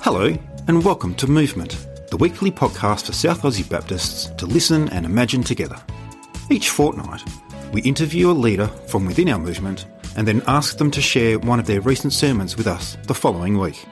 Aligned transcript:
Hello, 0.00 0.32
and 0.68 0.84
welcome 0.84 1.12
to 1.16 1.26
Movement, 1.26 1.86
the 2.10 2.16
weekly 2.16 2.52
podcast 2.52 3.06
for 3.06 3.12
South 3.12 3.42
Aussie 3.42 3.68
Baptists 3.68 4.26
to 4.36 4.46
listen 4.46 4.88
and 4.90 5.04
imagine 5.04 5.42
together. 5.42 5.76
Each 6.50 6.70
fortnight, 6.70 7.20
we 7.72 7.82
interview 7.82 8.30
a 8.30 8.32
leader 8.32 8.68
from 8.86 9.06
within 9.06 9.28
our 9.28 9.40
movement 9.40 9.86
and 10.16 10.26
then 10.26 10.40
ask 10.46 10.78
them 10.78 10.92
to 10.92 11.02
share 11.02 11.40
one 11.40 11.58
of 11.58 11.66
their 11.66 11.80
recent 11.80 12.12
sermons 12.12 12.56
with 12.56 12.68
us 12.68 12.96
the 13.08 13.14
following 13.14 13.58
week. 13.58 13.84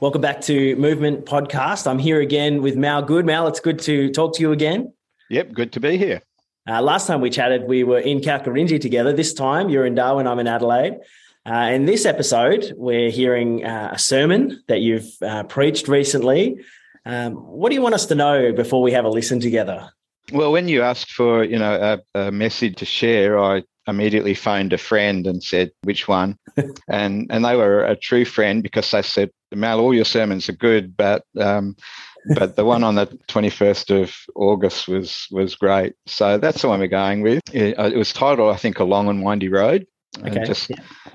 Welcome 0.00 0.22
back 0.22 0.40
to 0.42 0.76
Movement 0.76 1.26
Podcast. 1.26 1.86
I'm 1.86 1.98
here 1.98 2.20
again 2.20 2.62
with 2.62 2.74
Mal 2.74 3.02
Good. 3.02 3.26
Mal, 3.26 3.46
it's 3.48 3.60
good 3.60 3.80
to 3.80 4.10
talk 4.10 4.34
to 4.36 4.40
you 4.40 4.52
again. 4.52 4.94
Yep, 5.28 5.52
good 5.52 5.72
to 5.72 5.80
be 5.80 5.98
here. 5.98 6.22
Uh, 6.66 6.80
last 6.80 7.06
time 7.06 7.20
we 7.20 7.28
chatted, 7.28 7.64
we 7.64 7.84
were 7.84 7.98
in 7.98 8.20
Kalkarindji 8.20 8.80
together. 8.80 9.12
This 9.12 9.34
time, 9.34 9.68
you're 9.68 9.84
in 9.84 9.94
Darwin, 9.94 10.26
I'm 10.26 10.38
in 10.38 10.46
Adelaide. 10.46 11.00
Uh, 11.44 11.70
in 11.72 11.86
this 11.86 12.06
episode, 12.06 12.72
we're 12.76 13.10
hearing 13.10 13.64
uh, 13.64 13.90
a 13.92 13.98
sermon 13.98 14.62
that 14.68 14.80
you've 14.80 15.10
uh, 15.22 15.42
preached 15.44 15.88
recently. 15.88 16.56
Um, 17.04 17.34
what 17.34 17.70
do 17.70 17.74
you 17.74 17.82
want 17.82 17.96
us 17.96 18.06
to 18.06 18.14
know 18.14 18.52
before 18.52 18.80
we 18.80 18.92
have 18.92 19.04
a 19.04 19.08
listen 19.08 19.40
together? 19.40 19.90
Well, 20.32 20.52
when 20.52 20.68
you 20.68 20.82
asked 20.82 21.10
for 21.10 21.42
you 21.42 21.58
know 21.58 22.00
a, 22.14 22.26
a 22.26 22.30
message 22.30 22.76
to 22.76 22.84
share, 22.84 23.38
I 23.38 23.64
immediately 23.88 24.34
phoned 24.34 24.72
a 24.72 24.78
friend 24.78 25.26
and 25.26 25.42
said 25.42 25.72
which 25.82 26.06
one, 26.06 26.38
and 26.88 27.26
and 27.28 27.44
they 27.44 27.56
were 27.56 27.84
a 27.84 27.96
true 27.96 28.24
friend 28.24 28.62
because 28.62 28.88
they 28.92 29.02
said, 29.02 29.30
Mal, 29.52 29.80
all 29.80 29.92
your 29.92 30.04
sermons 30.04 30.48
are 30.48 30.52
good, 30.52 30.96
but 30.96 31.24
um, 31.40 31.76
but 32.36 32.54
the 32.54 32.64
one 32.64 32.84
on 32.84 32.94
the 32.94 33.06
21st 33.28 34.02
of 34.02 34.14
August 34.36 34.86
was 34.86 35.26
was 35.32 35.56
great. 35.56 35.94
So 36.06 36.38
that's 36.38 36.62
the 36.62 36.68
one 36.68 36.78
we're 36.78 36.86
going 36.86 37.22
with. 37.22 37.42
It, 37.52 37.76
it 37.76 37.96
was 37.96 38.12
titled, 38.12 38.54
I 38.54 38.58
think, 38.58 38.78
"A 38.78 38.84
Long 38.84 39.08
and 39.08 39.24
Windy 39.24 39.48
Road." 39.48 39.86
Okay. 40.18 40.36
And 40.36 40.46
just 40.46 40.70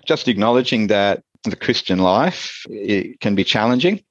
just 0.05 0.27
acknowledging 0.27 0.87
that 0.87 1.23
the 1.43 1.55
Christian 1.55 1.99
life 1.99 2.63
it 2.69 3.19
can 3.19 3.35
be 3.35 3.43
challenging. 3.43 4.03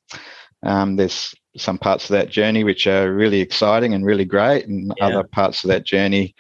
Um, 0.63 0.97
there's 0.97 1.35
some 1.57 1.79
parts 1.79 2.05
of 2.05 2.11
that 2.11 2.29
journey 2.31 2.65
which 2.65 2.87
are 2.87 3.13
really 3.13 3.41
exciting 3.41 3.95
and 3.95 4.05
really 4.05 4.25
great, 4.25 4.67
and 4.67 4.93
Yeah. 4.97 5.07
other 5.07 5.25
parts 5.25 5.65
of 5.65 5.69
that 5.69 5.85
journey 5.85 6.35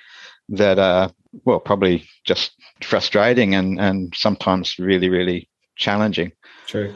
that 0.49 0.79
are 0.79 1.11
well 1.45 1.61
probably 1.61 2.09
just 2.25 2.53
frustrating 2.83 3.55
and 3.55 3.81
and 3.81 4.15
sometimes 4.17 4.79
really 4.79 5.09
really 5.09 5.49
challenging. 5.77 6.33
True. 6.67 6.95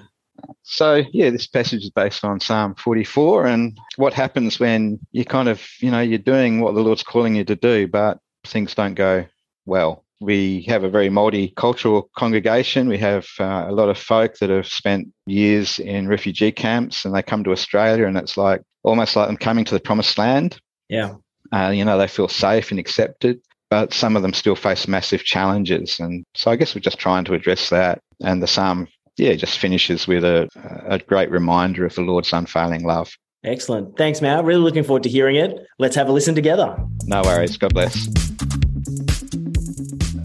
So 0.62 1.03
yeah, 1.12 1.31
this 1.31 1.47
passage 1.47 1.83
is 1.83 1.91
based 1.91 2.25
on 2.25 2.41
Psalm 2.41 2.75
44 2.77 3.47
and 3.47 3.79
what 3.97 4.14
happens 4.14 4.59
when 4.59 4.98
you 5.12 5.25
kind 5.25 5.48
of, 5.48 5.62
you 5.81 5.91
know, 5.91 6.01
you're 6.01 6.19
doing 6.19 6.61
what 6.61 6.75
the 6.75 6.81
Lord's 6.81 7.03
calling 7.03 7.35
you 7.35 7.45
to 7.45 7.57
do, 7.57 7.87
but 7.87 8.19
things 8.45 8.75
don't 8.75 8.95
go 8.95 9.27
well. 9.67 10.05
We 10.21 10.63
have 10.69 10.85
a 10.85 10.91
very 10.91 11.09
multicultural 11.09 12.05
congregation. 12.17 12.89
We 12.89 12.99
have 12.99 13.27
uh, 13.39 13.67
a 13.69 13.73
lot 13.73 13.89
of 13.89 13.97
folk 13.97 14.37
that 14.39 14.51
have 14.51 14.67
spent 14.67 15.09
years 15.27 15.79
in 15.79 16.09
refugee 16.09 16.53
camps 16.53 17.05
and 17.05 17.15
they 17.15 17.23
come 17.23 17.43
to 17.45 17.53
Australia 17.53 18.07
and 18.07 18.17
it's 18.17 18.37
like 18.37 18.63
almost 18.83 19.17
like 19.17 19.29
them 19.29 19.37
coming 19.37 19.65
to 19.65 19.75
the 19.75 19.81
promised 19.81 20.19
land. 20.19 20.61
Yeah. 20.89 21.15
Uh, 21.53 21.71
you 21.75 21.85
know, 21.85 21.98
they 21.98 22.07
feel 22.07 22.29
safe 22.29 22.71
and 22.71 22.79
accepted, 22.79 23.41
but 23.71 23.93
some 23.93 24.15
of 24.15 24.23
them 24.23 24.35
still 24.35 24.57
face 24.57 24.87
massive 24.87 25.25
challenges. 25.25 25.98
And 25.98 26.25
so 26.35 26.51
I 26.51 26.57
guess 26.57 26.75
we're 26.75 26.81
just 26.81 26.98
trying 26.98 27.25
to 27.25 27.35
address 27.35 27.71
that. 27.71 28.01
And 28.23 28.43
the 28.43 28.47
psalm, 28.47 28.89
yeah, 29.17 29.35
just 29.35 29.59
finishes 29.59 30.07
with 30.07 30.25
a, 30.25 30.48
a 30.87 30.98
great 30.98 31.31
reminder 31.31 31.87
of 31.87 31.95
the 31.95 32.03
Lord's 32.03 32.33
unfailing 32.33 32.85
love. 32.85 33.11
Excellent. 33.43 33.97
Thanks, 33.97 34.21
Mal. 34.21 34.45
Really 34.45 34.61
looking 34.61 34.85
forward 34.85 35.03
to 35.05 35.09
hearing 35.09 35.37
it. 35.37 35.67
Let's 35.79 35.97
have 35.97 36.09
a 36.09 36.13
listen 36.13 36.35
together. 36.35 36.77
No 37.05 37.23
worries. 37.23 37.57
God 37.57 37.73
bless. 37.73 38.09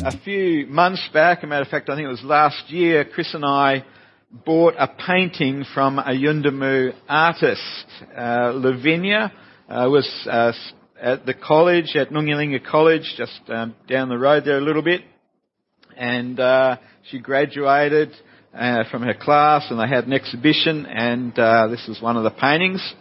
A 0.06 0.20
few 0.20 0.68
months 0.68 1.02
back, 1.14 1.42
a 1.42 1.48
matter 1.48 1.64
of 1.64 1.68
fact, 1.68 1.90
I 1.90 1.96
think 1.96 2.06
it 2.06 2.10
was 2.10 2.22
last 2.22 2.70
year, 2.70 3.06
Chris 3.06 3.34
and 3.34 3.44
I 3.44 3.84
bought 4.30 4.76
a 4.78 4.88
painting 4.88 5.66
from 5.74 5.98
a 5.98 6.12
Yundamu 6.12 6.94
artist. 7.10 7.86
Uh, 8.16 8.52
Lavinia 8.54 9.34
uh, 9.68 9.88
was 9.90 10.08
uh, 10.30 10.52
at 11.02 11.26
the 11.26 11.34
college, 11.34 11.96
at 11.96 12.12
Nungalinna 12.12 12.64
College, 12.64 13.16
just 13.18 13.42
um, 13.48 13.74
down 13.90 14.10
the 14.10 14.18
road 14.20 14.44
there 14.46 14.60
a 14.60 14.62
little 14.62 14.84
bit. 14.84 15.02
And 15.98 16.40
uh, 16.40 16.78
she 17.10 17.18
graduated 17.18 18.12
uh, 18.54 18.84
from 18.92 19.02
her 19.02 19.16
class 19.16 19.66
and 19.72 19.80
they 19.80 19.88
had 19.88 20.06
an 20.06 20.14
exhibition 20.14 20.86
and 20.86 21.34
uh, 21.40 21.66
this 21.70 21.84
was 21.88 22.00
one 22.00 22.16
of 22.16 22.24
the 22.24 22.30
paintings. 22.30 22.94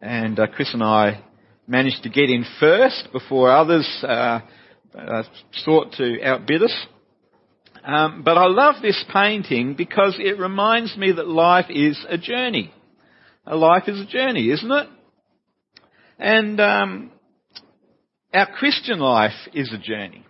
And 0.00 0.40
uh, 0.40 0.46
Chris 0.46 0.72
and 0.72 0.82
I 0.82 1.22
managed 1.66 2.04
to 2.04 2.08
get 2.08 2.30
in 2.30 2.46
first 2.58 3.08
before 3.12 3.54
others 3.54 3.86
uh, 4.02 4.40
uh, 4.96 5.22
sought 5.64 5.92
to 5.94 6.22
outbid 6.22 6.62
us. 6.62 6.86
Um, 7.84 8.22
but 8.24 8.36
I 8.36 8.46
love 8.46 8.76
this 8.82 9.02
painting 9.12 9.74
because 9.74 10.16
it 10.18 10.38
reminds 10.38 10.96
me 10.96 11.12
that 11.12 11.28
life 11.28 11.66
is 11.70 11.98
a 12.08 12.18
journey. 12.18 12.72
A 13.46 13.56
life 13.56 13.84
is 13.86 14.00
a 14.00 14.06
journey, 14.06 14.50
isn't 14.50 14.70
it? 14.70 14.88
And 16.18 16.60
um, 16.60 17.12
our 18.34 18.46
Christian 18.52 18.98
life 18.98 19.32
is 19.54 19.72
a 19.72 19.78
journey. 19.78 20.26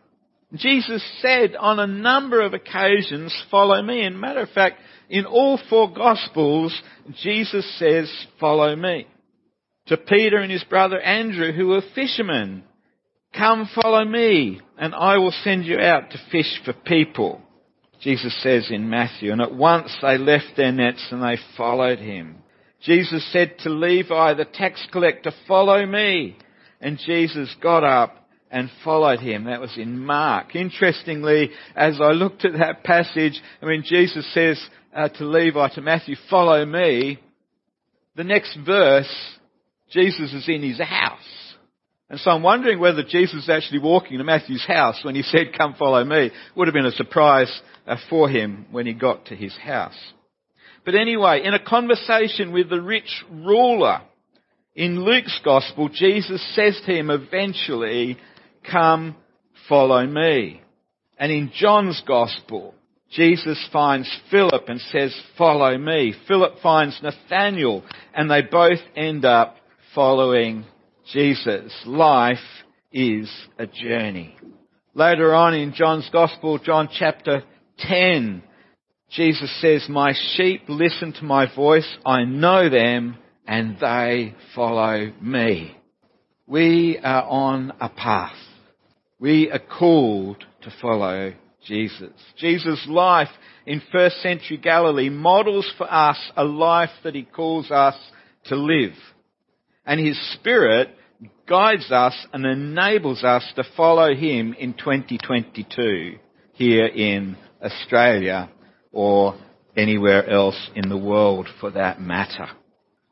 Jesus 0.55 1.03
said 1.21 1.57
on 1.57 1.79
a 1.79 1.87
number 1.87 2.41
of 2.41 2.55
occasions, 2.55 3.35
follow 3.51 3.83
me. 3.83 4.03
And 4.05 4.21
matter 4.21 4.41
of 4.41 4.51
fact, 4.51 4.81
in 5.11 5.27
all 5.27 5.61
four 5.69 5.93
Gospels, 5.93 6.81
Jesus 7.23 7.67
says, 7.79 8.11
follow 8.39 8.75
me. 8.77 9.07
To 9.89 9.97
Peter 9.97 10.39
and 10.39 10.53
his 10.53 10.65
brother 10.65 11.01
Andrew, 11.01 11.53
who 11.53 11.69
were 11.69 11.83
fishermen, 11.95 12.63
Come 13.35 13.69
follow 13.75 14.05
me, 14.05 14.61
and 14.79 14.95
I 14.95 15.19
will 15.19 15.35
send 15.45 15.65
you 15.65 15.79
out 15.79 16.11
to 16.11 16.19
fish 16.33 16.61
for 16.65 16.73
people. 16.73 17.41
Jesus 18.01 18.35
says 18.43 18.69
in 18.71 18.89
Matthew, 18.89 19.33
and 19.33 19.41
at 19.41 19.55
once 19.55 19.97
they 20.01 20.19
left 20.19 20.57
their 20.57 20.73
nets 20.73 21.07
and 21.11 21.23
they 21.23 21.37
followed 21.57 21.99
him. 21.99 22.43
Jesus 22.83 23.27
said 23.33 23.59
to 23.61 23.71
Levi, 23.71 24.35
the 24.35 24.45
tax 24.45 24.87
collector, 24.93 25.33
follow 25.47 25.85
me. 25.85 26.37
And 26.81 26.99
Jesus 27.05 27.55
got 27.61 27.83
up 27.83 28.29
and 28.51 28.71
followed 28.85 29.19
him. 29.19 29.45
That 29.45 29.61
was 29.61 29.77
in 29.77 29.99
Mark. 29.99 30.55
Interestingly, 30.55 31.51
as 31.75 32.01
I 32.01 32.13
looked 32.13 32.45
at 32.45 32.59
that 32.59 32.85
passage, 32.85 33.41
I 33.61 33.67
mean, 33.67 33.83
Jesus 33.85 34.33
says 34.33 34.65
uh, 34.95 35.09
to 35.09 35.25
Levi, 35.25 35.69
to 35.75 35.81
Matthew, 35.81 36.15
follow 36.31 36.65
me. 36.65 37.19
The 38.15 38.25
next 38.25 38.57
verse, 38.65 39.13
Jesus 39.91 40.33
is 40.33 40.49
in 40.49 40.63
his 40.63 40.79
house. 40.79 41.48
And 42.11 42.19
so 42.21 42.31
I'm 42.31 42.43
wondering 42.43 42.81
whether 42.81 43.03
Jesus 43.03 43.35
was 43.35 43.51
actually 43.51 43.81
walking 43.81 44.17
to 44.19 44.25
Matthew's 44.25 44.65
house 44.65 45.01
when 45.03 45.15
he 45.15 45.23
said, 45.23 45.53
come 45.57 45.75
follow 45.75 46.03
me. 46.05 46.31
Would 46.57 46.69
have 46.69 46.75
been 46.75 46.87
a 46.87 46.93
surprise 46.93 47.53
uh, 47.87 47.97
for 48.09 48.29
him 48.31 48.67
when 48.71 48.87
he 48.87 48.95
got 48.95 49.27
to 49.27 49.37
his 49.37 49.55
house. 49.57 49.99
But 50.87 50.95
anyway, 50.95 51.43
in 51.45 51.53
a 51.53 51.63
conversation 51.63 52.53
with 52.53 52.71
the 52.71 52.81
rich 52.81 53.25
ruler 53.31 54.01
in 54.75 55.05
Luke's 55.05 55.39
gospel, 55.45 55.91
Jesus 55.93 56.43
says 56.55 56.81
to 56.87 56.93
him 56.93 57.11
eventually, 57.11 58.17
come 58.71 59.15
follow 59.69 60.07
me. 60.07 60.63
And 61.19 61.31
in 61.31 61.53
John's 61.55 62.03
gospel, 62.07 62.75
Jesus 63.11 63.63
finds 63.71 64.11
Philip 64.31 64.69
and 64.69 64.81
says, 64.81 65.15
follow 65.37 65.77
me. 65.77 66.15
Philip 66.27 66.55
finds 66.63 66.99
Nathaniel 67.03 67.85
and 68.15 68.31
they 68.31 68.43
both 68.43 68.79
end 68.97 69.27
up 69.27 69.57
following 69.95 70.65
Jesus. 71.13 71.73
Life 71.87 72.37
is 72.93 73.31
a 73.59 73.67
journey. 73.67 74.37
Later 74.95 75.35
on 75.35 75.55
in 75.55 75.73
John's 75.73 76.09
Gospel, 76.13 76.59
John 76.59 76.89
chapter 76.93 77.45
10, 77.79 78.43
Jesus 79.11 79.61
says, 79.61 79.87
My 79.89 80.13
sheep 80.35 80.63
listen 80.69 81.13
to 81.15 81.25
my 81.25 81.53
voice, 81.55 81.89
I 82.05 82.25
know 82.25 82.69
them, 82.69 83.17
and 83.47 83.79
they 83.81 84.35
follow 84.55 85.11
me. 85.23 85.75
We 86.47 86.99
are 87.03 87.25
on 87.25 87.73
a 87.81 87.89
path. 87.89 88.37
We 89.19 89.51
are 89.51 89.61
called 89.61 90.45
to 90.63 90.73
follow 90.81 91.33
Jesus. 91.65 92.13
Jesus' 92.37 92.87
life 92.89 93.29
in 93.67 93.83
first 93.93 94.17
century 94.17 94.59
Galilee 94.59 95.09
models 95.09 95.71
for 95.79 95.91
us 95.93 96.19
a 96.37 96.45
life 96.45 96.91
that 97.05 97.15
he 97.15 97.23
calls 97.23 97.71
us 97.71 97.97
to 98.47 98.57
live. 98.57 98.93
And 99.87 99.99
his 100.01 100.19
spirit 100.35 100.91
guides 101.49 101.91
us 101.91 102.15
and 102.33 102.45
enables 102.45 103.25
us 103.25 103.45
to 103.57 103.65
follow 103.77 104.15
him 104.15 104.55
in 104.55 104.75
2022 104.75 106.19
here 106.53 106.87
in 106.87 107.37
Australia 107.63 108.51
or 108.93 109.39
anywhere 109.77 110.29
else 110.29 110.71
in 110.75 110.89
the 110.89 110.97
world 110.97 111.49
for 111.61 111.71
that 111.71 112.01
matter. 112.01 112.49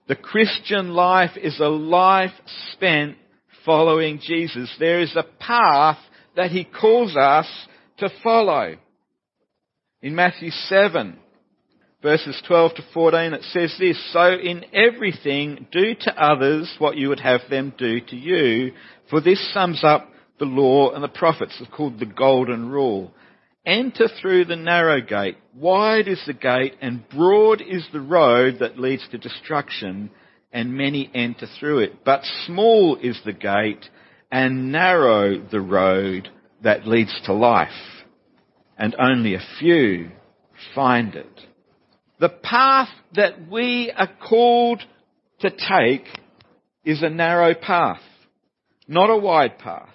The 0.08 0.16
Christian 0.16 0.90
life 0.90 1.36
is 1.36 1.58
a 1.58 1.68
life 1.68 2.32
spent 2.72 3.16
following 3.64 4.20
Jesus. 4.22 4.74
There 4.78 5.00
is 5.00 5.16
a 5.16 5.24
path 5.40 5.98
that 6.36 6.50
he 6.50 6.64
calls 6.64 7.16
us 7.16 7.48
to 7.98 8.08
follow. 8.22 8.76
In 10.02 10.14
Matthew 10.14 10.50
7, 10.50 11.18
verses 12.06 12.40
12 12.46 12.74
to 12.76 12.84
14, 12.94 13.32
it 13.32 13.42
says 13.50 13.74
this, 13.80 14.00
So 14.12 14.30
in 14.30 14.64
everything 14.72 15.66
do 15.72 15.92
to 16.02 16.22
others 16.22 16.72
what 16.78 16.96
you 16.96 17.08
would 17.08 17.18
have 17.18 17.40
them 17.50 17.74
do 17.76 18.00
to 18.00 18.14
you, 18.14 18.74
for 19.10 19.20
this 19.20 19.52
sums 19.52 19.82
up 19.82 20.08
the 20.38 20.44
law 20.44 20.92
and 20.92 21.02
the 21.02 21.08
prophets. 21.08 21.56
It's 21.58 21.68
called 21.74 21.98
the 21.98 22.06
golden 22.06 22.68
rule. 22.68 23.12
enter 23.66 24.06
through 24.20 24.44
the 24.44 24.54
narrow 24.54 25.00
gate. 25.00 25.36
Wide 25.52 26.06
is 26.06 26.22
the 26.28 26.32
gate 26.32 26.74
and 26.80 27.08
broad 27.08 27.60
is 27.60 27.84
the 27.92 28.00
road 28.00 28.58
that 28.60 28.78
leads 28.78 29.04
to 29.10 29.18
destruction 29.18 30.10
and 30.52 30.78
many 30.78 31.10
enter 31.12 31.48
through 31.58 31.80
it. 31.80 32.04
But 32.04 32.20
small 32.46 32.98
is 33.02 33.20
the 33.24 33.32
gate 33.32 33.84
and 34.30 34.70
narrow 34.70 35.44
the 35.44 35.60
road 35.60 36.28
that 36.62 36.86
leads 36.86 37.20
to 37.24 37.32
life 37.32 37.70
and 38.78 38.94
only 38.96 39.34
a 39.34 39.42
few 39.58 40.12
find 40.72 41.16
it. 41.16 41.40
The 42.18 42.28
path 42.30 42.88
that 43.14 43.50
we 43.50 43.92
are 43.94 44.10
called 44.28 44.82
to 45.40 45.50
take 45.50 46.06
is 46.84 47.02
a 47.02 47.10
narrow 47.10 47.54
path, 47.54 48.00
not 48.88 49.10
a 49.10 49.16
wide 49.16 49.58
path. 49.58 49.90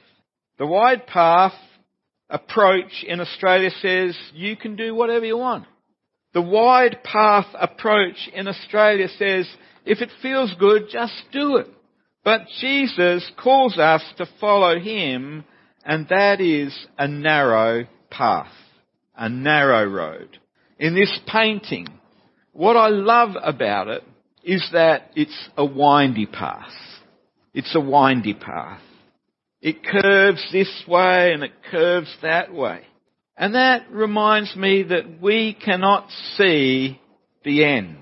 The 0.59 0.67
wide 0.67 1.07
path 1.07 1.53
approach 2.29 3.03
in 3.07 3.19
Australia 3.19 3.71
says 3.81 4.15
you 4.33 4.55
can 4.55 4.75
do 4.75 4.93
whatever 4.93 5.25
you 5.25 5.37
want. 5.37 5.65
The 6.33 6.41
wide 6.41 7.03
path 7.03 7.47
approach 7.59 8.29
in 8.33 8.47
Australia 8.47 9.07
says 9.17 9.47
if 9.85 10.01
it 10.01 10.11
feels 10.21 10.53
good, 10.59 10.83
just 10.91 11.13
do 11.31 11.57
it. 11.57 11.67
But 12.23 12.41
Jesus 12.59 13.29
calls 13.41 13.77
us 13.79 14.03
to 14.17 14.27
follow 14.39 14.79
Him 14.79 15.43
and 15.83 16.07
that 16.09 16.39
is 16.39 16.77
a 16.97 17.07
narrow 17.07 17.87
path, 18.11 18.53
a 19.15 19.27
narrow 19.27 19.85
road. 19.85 20.37
In 20.77 20.93
this 20.93 21.19
painting, 21.27 21.87
what 22.53 22.75
I 22.75 22.87
love 22.89 23.31
about 23.41 23.87
it 23.87 24.03
is 24.43 24.67
that 24.73 25.11
it's 25.15 25.49
a 25.57 25.65
windy 25.65 26.25
path. 26.25 26.71
It's 27.53 27.75
a 27.75 27.79
windy 27.79 28.33
path. 28.33 28.81
It 29.61 29.83
curves 29.83 30.43
this 30.51 30.83
way 30.87 31.33
and 31.33 31.43
it 31.43 31.51
curves 31.69 32.13
that 32.21 32.53
way. 32.53 32.81
And 33.37 33.55
that 33.55 33.91
reminds 33.91 34.55
me 34.55 34.83
that 34.83 35.21
we 35.21 35.53
cannot 35.53 36.09
see 36.35 36.99
the 37.43 37.63
end. 37.63 37.97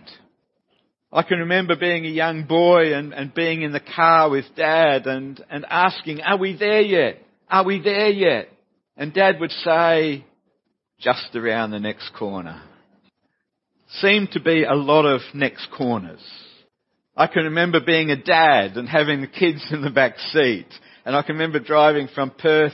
I 1.11 1.23
can 1.23 1.39
remember 1.39 1.75
being 1.75 2.05
a 2.05 2.09
young 2.09 2.43
boy 2.43 2.93
and, 2.93 3.13
and 3.13 3.33
being 3.33 3.63
in 3.63 3.71
the 3.71 3.79
car 3.79 4.29
with 4.29 4.45
dad 4.55 5.07
and, 5.07 5.43
and 5.49 5.65
asking, 5.69 6.21
are 6.21 6.37
we 6.37 6.55
there 6.55 6.81
yet? 6.81 7.21
Are 7.49 7.65
we 7.65 7.81
there 7.81 8.09
yet? 8.09 8.49
And 8.95 9.13
dad 9.13 9.39
would 9.39 9.51
say, 9.51 10.25
just 10.99 11.35
around 11.35 11.71
the 11.71 11.79
next 11.79 12.11
corner. 12.13 12.61
Seemed 13.94 14.31
to 14.31 14.39
be 14.39 14.63
a 14.63 14.75
lot 14.75 15.06
of 15.06 15.21
next 15.33 15.68
corners. 15.75 16.21
I 17.18 17.27
can 17.27 17.45
remember 17.45 17.80
being 17.86 18.12
a 18.12 18.15
dad 18.15 18.77
and 18.77 18.88
having 18.88 19.21
the 19.21 19.27
kids 19.27 19.65
in 19.71 19.81
the 19.81 19.89
back 19.89 20.18
seat 20.31 20.68
and 21.09 21.15
I 21.15 21.24
can 21.24 21.38
remember 21.38 21.59
driving 21.59 22.07
from 22.13 22.30
Perth 22.30 22.74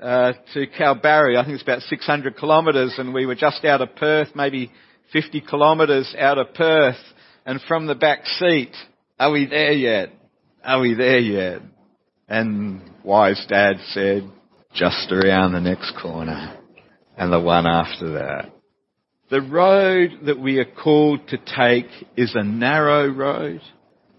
uh, 0.00 0.34
to 0.54 0.66
Kalbarri. 0.68 1.36
I 1.36 1.42
think 1.42 1.54
it's 1.54 1.64
about 1.64 1.82
600 1.82 2.36
kilometres, 2.36 2.94
and 2.96 3.12
we 3.12 3.26
were 3.26 3.34
just 3.34 3.64
out 3.64 3.80
of 3.80 3.96
Perth, 3.96 4.28
maybe 4.36 4.70
50 5.12 5.40
kilometres 5.40 6.14
out 6.16 6.38
of 6.38 6.54
Perth. 6.54 7.00
And 7.44 7.60
from 7.66 7.86
the 7.86 7.96
back 7.96 8.24
seat, 8.38 8.70
are 9.18 9.32
we 9.32 9.46
there 9.46 9.72
yet? 9.72 10.10
Are 10.62 10.78
we 10.78 10.94
there 10.94 11.18
yet? 11.18 11.62
And 12.28 12.82
wise 13.02 13.44
dad 13.48 13.78
said, 13.88 14.30
just 14.74 15.10
around 15.10 15.52
the 15.52 15.60
next 15.60 15.92
corner, 16.00 16.56
and 17.16 17.32
the 17.32 17.40
one 17.40 17.66
after 17.66 18.12
that. 18.12 18.52
The 19.30 19.40
road 19.40 20.26
that 20.26 20.38
we 20.38 20.58
are 20.58 20.64
called 20.64 21.28
to 21.28 21.38
take 21.38 21.86
is 22.16 22.34
a 22.34 22.44
narrow 22.44 23.08
road, 23.08 23.60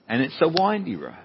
and 0.08 0.22
it's 0.22 0.42
a 0.42 0.50
windy 0.50 0.96
road. 0.96 1.16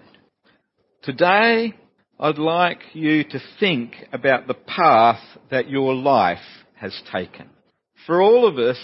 Today, 1.03 1.75
I'd 2.21 2.39
like 2.39 2.81
you 2.93 3.25
to 3.25 3.41
think 3.61 3.93
about 4.13 4.47
the 4.47 4.55
path 4.55 5.21
that 5.51 5.71
your 5.71 5.95
life 5.95 6.39
has 6.75 7.01
taken. 7.13 7.49
For 8.07 8.21
all 8.21 8.47
of 8.47 8.59
us, 8.59 8.79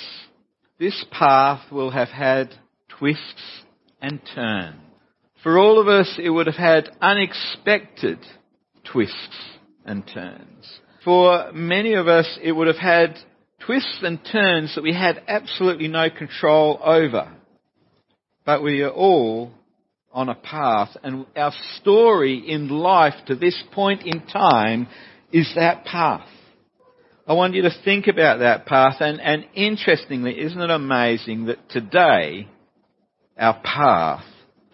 this 0.78 1.04
path 1.10 1.70
will 1.70 1.90
have 1.90 2.08
had 2.08 2.54
twists 2.88 3.62
and 4.00 4.20
turns. 4.34 4.80
For 5.42 5.58
all 5.58 5.78
of 5.78 5.88
us, 5.88 6.18
it 6.18 6.30
would 6.30 6.46
have 6.46 6.56
had 6.56 6.90
unexpected 7.02 8.18
twists 8.84 9.38
and 9.84 10.06
turns. 10.06 10.80
For 11.04 11.52
many 11.52 11.92
of 11.94 12.08
us, 12.08 12.38
it 12.42 12.52
would 12.52 12.66
have 12.66 12.78
had 12.78 13.18
twists 13.66 14.00
and 14.02 14.18
turns 14.30 14.74
that 14.74 14.82
we 14.82 14.92
had 14.92 15.22
absolutely 15.28 15.88
no 15.88 16.10
control 16.10 16.78
over. 16.82 17.32
But 18.44 18.62
we 18.62 18.82
are 18.82 18.90
all 18.90 19.52
on 20.12 20.28
a 20.28 20.34
path, 20.34 20.96
and 21.02 21.26
our 21.36 21.52
story 21.80 22.38
in 22.46 22.68
life 22.68 23.14
to 23.26 23.34
this 23.34 23.60
point 23.72 24.02
in 24.06 24.24
time 24.26 24.86
is 25.32 25.50
that 25.56 25.84
path. 25.84 26.28
I 27.26 27.32
want 27.32 27.54
you 27.54 27.62
to 27.62 27.70
think 27.84 28.06
about 28.06 28.38
that 28.40 28.66
path, 28.66 28.96
and, 29.00 29.20
and 29.20 29.46
interestingly, 29.54 30.38
isn't 30.40 30.60
it 30.60 30.70
amazing 30.70 31.46
that 31.46 31.68
today 31.70 32.48
our 33.36 33.60
path 33.64 34.24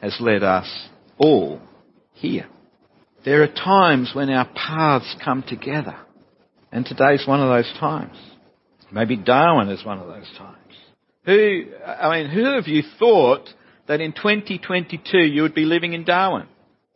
has 0.02 0.16
led 0.20 0.42
us 0.42 0.68
all 1.16 1.60
here? 2.12 2.48
There 3.24 3.42
are 3.42 3.46
times 3.46 4.10
when 4.14 4.30
our 4.30 4.48
paths 4.54 5.14
come 5.24 5.42
together, 5.46 5.96
and 6.72 6.84
today's 6.84 7.26
one 7.26 7.40
of 7.40 7.48
those 7.48 7.72
times. 7.78 8.16
Maybe 8.92 9.16
Darwin 9.16 9.68
is 9.68 9.84
one 9.84 9.98
of 9.98 10.08
those 10.08 10.30
times. 10.36 10.56
Who, 11.24 11.64
I 11.86 12.18
mean, 12.18 12.30
who 12.30 12.44
have 12.54 12.66
you 12.66 12.82
thought 12.98 13.48
that 13.90 14.00
in 14.00 14.12
2022 14.12 15.18
you 15.18 15.42
would 15.42 15.54
be 15.54 15.64
living 15.64 15.94
in 15.94 16.04
Darwin. 16.04 16.46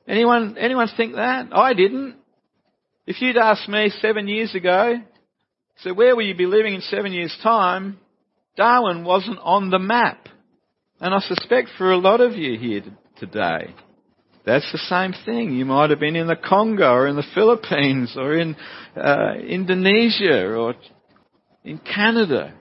Anyone, 0.07 0.57
anyone 0.57 0.89
think 0.97 1.15
that? 1.17 1.49
I 1.51 1.75
didn't. 1.75 2.15
If 3.05 3.21
you'd 3.21 3.37
asked 3.37 3.69
me 3.69 3.91
seven 4.01 4.29
years 4.29 4.55
ago, 4.55 5.01
so 5.79 5.93
where 5.93 6.15
will 6.15 6.25
you 6.25 6.37
be 6.37 6.47
living 6.47 6.73
in 6.75 6.81
seven 6.83 7.13
years 7.13 7.37
time? 7.43 7.99
Darwin 8.57 9.05
wasn't 9.05 9.41
on 9.43 9.71
the 9.71 9.81
map. 9.81 10.29
And 11.01 11.13
I 11.13 11.19
suspect 11.19 11.71
for 11.77 11.91
a 11.91 11.99
lot 11.99 12.21
of 12.21 12.35
you 12.35 12.57
here 12.57 12.83
today, 13.19 13.75
that's 14.47 14.71
the 14.71 14.79
same 14.79 15.15
thing. 15.25 15.53
You 15.57 15.65
might 15.65 15.91
have 15.91 15.99
been 15.99 16.15
in 16.15 16.29
the 16.29 16.37
Congo 16.37 16.93
or 16.93 17.09
in 17.09 17.17
the 17.17 17.27
Philippines 17.35 18.15
or 18.17 18.35
in 18.35 18.55
uh, 18.97 19.35
Indonesia 19.35 20.55
or 20.55 20.75
in 21.65 21.79
Canada. 21.79 22.55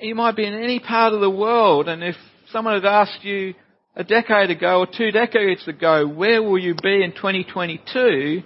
You 0.00 0.14
might 0.14 0.36
be 0.36 0.44
in 0.44 0.54
any 0.54 0.80
part 0.80 1.12
of 1.12 1.20
the 1.20 1.30
world 1.30 1.88
and 1.88 2.02
if 2.02 2.16
someone 2.52 2.74
had 2.74 2.84
asked 2.84 3.22
you 3.22 3.54
a 3.94 4.04
decade 4.04 4.50
ago 4.50 4.80
or 4.80 4.86
two 4.86 5.10
decades 5.10 5.66
ago, 5.68 6.06
where 6.06 6.42
will 6.42 6.58
you 6.58 6.74
be 6.74 7.02
in 7.02 7.12
2022? 7.12 8.42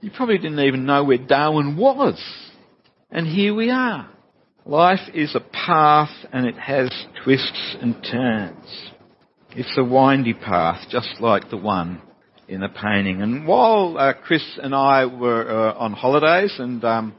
You 0.00 0.10
probably 0.16 0.38
didn't 0.38 0.60
even 0.60 0.86
know 0.86 1.04
where 1.04 1.18
Darwin 1.18 1.76
was. 1.76 2.22
And 3.10 3.26
here 3.26 3.54
we 3.54 3.70
are. 3.70 4.08
Life 4.64 5.08
is 5.14 5.34
a 5.34 5.40
path 5.40 6.10
and 6.32 6.46
it 6.46 6.56
has 6.56 6.90
twists 7.24 7.76
and 7.80 7.94
turns. 8.04 8.90
It's 9.52 9.78
a 9.78 9.84
windy 9.84 10.34
path, 10.34 10.88
just 10.90 11.20
like 11.20 11.48
the 11.48 11.56
one 11.56 12.02
in 12.48 12.60
the 12.60 12.68
painting. 12.68 13.22
And 13.22 13.46
while 13.46 13.96
uh, 13.98 14.12
Chris 14.12 14.44
and 14.62 14.74
I 14.74 15.06
were 15.06 15.70
uh, 15.70 15.74
on 15.74 15.94
holidays 15.94 16.54
and 16.58 16.84
um, 16.84 17.14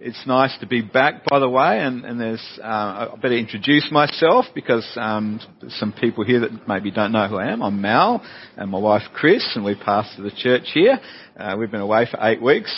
it's 0.00 0.26
nice 0.26 0.56
to 0.60 0.66
be 0.66 0.80
back, 0.80 1.26
by 1.28 1.38
the 1.38 1.48
way, 1.48 1.78
and, 1.78 2.06
and 2.06 2.18
there's, 2.18 2.42
uh, 2.62 2.64
I 3.12 3.16
better 3.20 3.36
introduce 3.36 3.90
myself 3.92 4.46
because 4.54 4.86
um, 4.96 5.40
some 5.68 5.92
people 5.92 6.24
here 6.24 6.40
that 6.40 6.66
maybe 6.66 6.90
don't 6.90 7.12
know 7.12 7.28
who 7.28 7.36
I 7.36 7.52
am. 7.52 7.62
I'm 7.62 7.82
Mal, 7.82 8.24
and 8.56 8.70
my 8.70 8.78
wife 8.78 9.02
Chris, 9.12 9.46
and 9.54 9.62
we 9.62 9.74
pastor 9.74 10.22
the 10.22 10.30
church 10.30 10.70
here. 10.72 10.98
Uh, 11.38 11.56
we've 11.58 11.70
been 11.70 11.82
away 11.82 12.06
for 12.10 12.18
eight 12.22 12.40
weeks. 12.40 12.74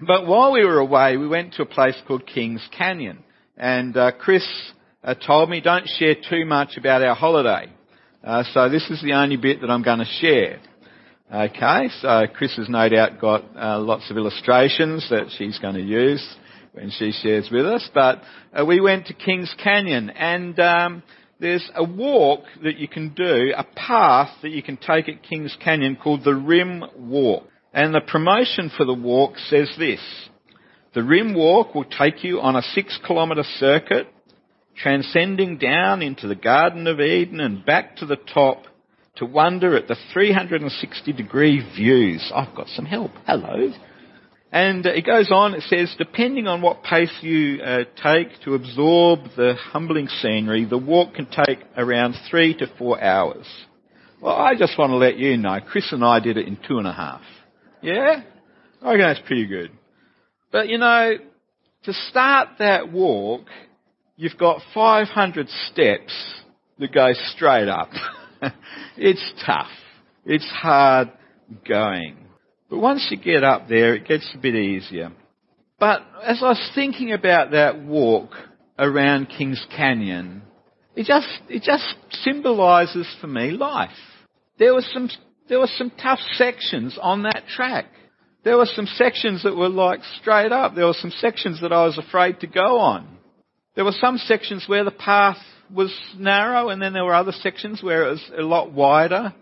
But 0.00 0.26
while 0.26 0.52
we 0.52 0.64
were 0.64 0.80
away, 0.80 1.16
we 1.16 1.28
went 1.28 1.54
to 1.54 1.62
a 1.62 1.66
place 1.66 1.94
called 2.06 2.26
Kings 2.26 2.66
Canyon. 2.76 3.22
And 3.56 3.96
uh, 3.96 4.10
Chris 4.18 4.46
uh, 5.04 5.14
told 5.14 5.48
me, 5.48 5.60
don't 5.60 5.86
share 5.86 6.16
too 6.16 6.44
much 6.46 6.76
about 6.76 7.00
our 7.00 7.14
holiday. 7.14 7.72
Uh, 8.24 8.42
so 8.52 8.68
this 8.68 8.90
is 8.90 9.00
the 9.02 9.12
only 9.12 9.36
bit 9.36 9.60
that 9.60 9.70
I'm 9.70 9.84
going 9.84 10.00
to 10.00 10.04
share. 10.04 10.58
Okay, 11.32 11.90
so 12.00 12.24
Chris 12.34 12.56
has 12.56 12.68
no 12.68 12.88
doubt 12.88 13.20
got 13.20 13.44
uh, 13.56 13.78
lots 13.78 14.10
of 14.10 14.16
illustrations 14.16 15.08
that 15.10 15.28
she's 15.38 15.58
going 15.60 15.74
to 15.74 15.82
use 15.82 16.36
when 16.76 16.90
she 16.90 17.10
shares 17.10 17.48
with 17.50 17.64
us. 17.64 17.88
But 17.92 18.22
uh, 18.52 18.64
we 18.64 18.80
went 18.80 19.06
to 19.06 19.14
Kings 19.14 19.52
Canyon 19.62 20.10
and 20.10 20.58
um, 20.60 21.02
there's 21.40 21.68
a 21.74 21.82
walk 21.82 22.44
that 22.62 22.76
you 22.76 22.86
can 22.86 23.14
do, 23.14 23.52
a 23.56 23.64
path 23.64 24.30
that 24.42 24.50
you 24.50 24.62
can 24.62 24.76
take 24.76 25.08
at 25.08 25.22
Kings 25.22 25.56
Canyon 25.62 25.96
called 25.96 26.22
the 26.22 26.34
Rim 26.34 26.84
Walk. 26.96 27.44
And 27.72 27.94
the 27.94 28.00
promotion 28.00 28.70
for 28.76 28.84
the 28.84 28.94
walk 28.94 29.36
says 29.38 29.70
this. 29.78 30.00
The 30.94 31.02
Rim 31.02 31.34
Walk 31.34 31.74
will 31.74 31.84
take 31.84 32.24
you 32.24 32.40
on 32.40 32.56
a 32.56 32.62
six 32.62 32.98
kilometre 33.06 33.44
circuit, 33.58 34.06
transcending 34.76 35.58
down 35.58 36.00
into 36.02 36.28
the 36.28 36.34
Garden 36.34 36.86
of 36.86 37.00
Eden 37.00 37.40
and 37.40 37.64
back 37.64 37.96
to 37.96 38.06
the 38.06 38.16
top 38.16 38.64
to 39.16 39.26
wonder 39.26 39.76
at 39.76 39.88
the 39.88 39.96
360 40.12 41.12
degree 41.12 41.62
views. 41.76 42.30
I've 42.34 42.54
got 42.54 42.68
some 42.68 42.86
help. 42.86 43.12
Hello. 43.26 43.72
And 44.52 44.86
it 44.86 45.04
goes 45.04 45.30
on, 45.30 45.54
it 45.54 45.64
says, 45.64 45.94
depending 45.98 46.46
on 46.46 46.62
what 46.62 46.82
pace 46.82 47.12
you 47.20 47.60
uh, 47.60 47.84
take 48.02 48.40
to 48.44 48.54
absorb 48.54 49.20
the 49.36 49.54
humbling 49.58 50.08
scenery, 50.08 50.64
the 50.64 50.78
walk 50.78 51.14
can 51.14 51.26
take 51.26 51.58
around 51.76 52.14
three 52.30 52.56
to 52.58 52.66
four 52.78 53.02
hours. 53.02 53.46
Well, 54.22 54.34
I 54.34 54.54
just 54.54 54.78
want 54.78 54.90
to 54.90 54.96
let 54.96 55.18
you 55.18 55.36
know, 55.36 55.58
Chris 55.66 55.92
and 55.92 56.04
I 56.04 56.20
did 56.20 56.36
it 56.36 56.46
in 56.46 56.56
two 56.66 56.78
and 56.78 56.86
a 56.86 56.92
half. 56.92 57.22
Yeah? 57.82 58.22
I 58.80 58.86
reckon 58.92 59.06
that's 59.06 59.26
pretty 59.26 59.46
good. 59.46 59.70
But 60.52 60.68
you 60.68 60.78
know, 60.78 61.14
To 61.84 61.92
start 61.92 62.48
that 62.58 62.90
walk, 62.92 63.42
you've 64.16 64.38
got 64.38 64.60
500 64.74 65.48
steps 65.70 66.34
that 66.78 66.92
go 66.92 67.10
straight 67.34 67.68
up. 67.68 67.90
it's 68.96 69.32
tough. 69.44 69.70
It's 70.24 70.46
hard 70.46 71.12
going. 71.68 72.25
But 72.68 72.78
once 72.78 73.06
you 73.10 73.16
get 73.16 73.44
up 73.44 73.68
there, 73.68 73.94
it 73.94 74.06
gets 74.06 74.28
a 74.34 74.38
bit 74.38 74.54
easier. 74.54 75.12
But 75.78 76.02
as 76.22 76.42
I 76.42 76.48
was 76.48 76.70
thinking 76.74 77.12
about 77.12 77.52
that 77.52 77.82
walk 77.82 78.30
around 78.78 79.26
Kings 79.26 79.64
Canyon, 79.76 80.42
it 80.94 81.04
just, 81.04 81.28
it 81.48 81.62
just 81.62 81.94
symbolises 82.24 83.06
for 83.20 83.26
me 83.26 83.50
life. 83.50 83.90
There 84.58 84.74
were 84.74 84.84
some, 84.92 85.10
there 85.48 85.60
were 85.60 85.70
some 85.76 85.92
tough 86.02 86.20
sections 86.32 86.98
on 87.00 87.24
that 87.24 87.44
track. 87.54 87.86
There 88.42 88.56
were 88.56 88.66
some 88.66 88.86
sections 88.86 89.42
that 89.42 89.56
were 89.56 89.68
like 89.68 90.00
straight 90.20 90.52
up. 90.52 90.74
There 90.74 90.86
were 90.86 90.94
some 90.94 91.10
sections 91.10 91.60
that 91.60 91.72
I 91.72 91.84
was 91.84 91.98
afraid 91.98 92.40
to 92.40 92.46
go 92.46 92.78
on. 92.78 93.18
There 93.74 93.84
were 93.84 93.92
some 94.00 94.16
sections 94.16 94.64
where 94.66 94.84
the 94.84 94.90
path 94.90 95.36
was 95.72 95.94
narrow 96.16 96.70
and 96.70 96.80
then 96.80 96.92
there 96.92 97.04
were 97.04 97.14
other 97.14 97.32
sections 97.32 97.82
where 97.82 98.06
it 98.06 98.10
was 98.10 98.30
a 98.38 98.42
lot 98.42 98.72
wider. 98.72 99.34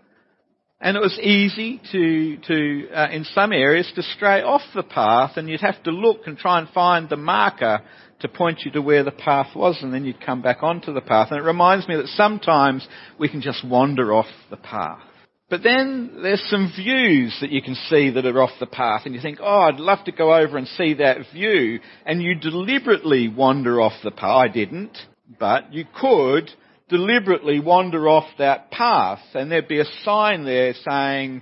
And 0.85 0.95
it 0.95 0.99
was 0.99 1.17
easy 1.17 1.81
to, 1.93 2.37
to 2.45 2.89
uh, 2.93 3.07
in 3.11 3.23
some 3.23 3.51
areas, 3.51 3.91
to 3.95 4.03
stray 4.03 4.43
off 4.43 4.61
the 4.75 4.83
path 4.83 5.31
and 5.35 5.49
you'd 5.49 5.61
have 5.61 5.81
to 5.85 5.89
look 5.89 6.27
and 6.27 6.37
try 6.37 6.59
and 6.59 6.69
find 6.69 7.09
the 7.09 7.15
marker 7.15 7.81
to 8.19 8.27
point 8.27 8.59
you 8.63 8.69
to 8.69 8.83
where 8.83 9.03
the 9.03 9.09
path 9.09 9.55
was 9.55 9.79
and 9.81 9.91
then 9.91 10.05
you'd 10.05 10.23
come 10.23 10.43
back 10.43 10.61
onto 10.61 10.93
the 10.93 11.01
path. 11.01 11.29
And 11.31 11.39
it 11.39 11.43
reminds 11.43 11.87
me 11.87 11.95
that 11.95 12.09
sometimes 12.09 12.87
we 13.17 13.27
can 13.27 13.41
just 13.41 13.65
wander 13.65 14.13
off 14.13 14.27
the 14.51 14.57
path. 14.57 15.01
But 15.49 15.63
then 15.63 16.19
there's 16.21 16.47
some 16.51 16.71
views 16.77 17.35
that 17.41 17.49
you 17.49 17.63
can 17.63 17.73
see 17.89 18.11
that 18.11 18.27
are 18.27 18.43
off 18.43 18.59
the 18.59 18.67
path 18.67 19.07
and 19.07 19.15
you 19.15 19.21
think, 19.21 19.39
oh, 19.41 19.61
I'd 19.61 19.79
love 19.79 20.05
to 20.05 20.11
go 20.11 20.35
over 20.35 20.55
and 20.55 20.67
see 20.67 20.93
that 20.93 21.17
view. 21.33 21.79
And 22.05 22.21
you 22.21 22.35
deliberately 22.35 23.27
wander 23.27 23.81
off 23.81 23.93
the 24.03 24.11
path. 24.11 24.45
I 24.45 24.47
didn't, 24.49 24.95
but 25.39 25.73
you 25.73 25.85
could 25.99 26.51
deliberately 26.89 27.59
wander 27.59 28.07
off 28.07 28.29
that 28.37 28.71
path 28.71 29.21
and 29.33 29.51
there'd 29.51 29.67
be 29.67 29.79
a 29.79 29.85
sign 30.03 30.45
there 30.45 30.73
saying 30.87 31.41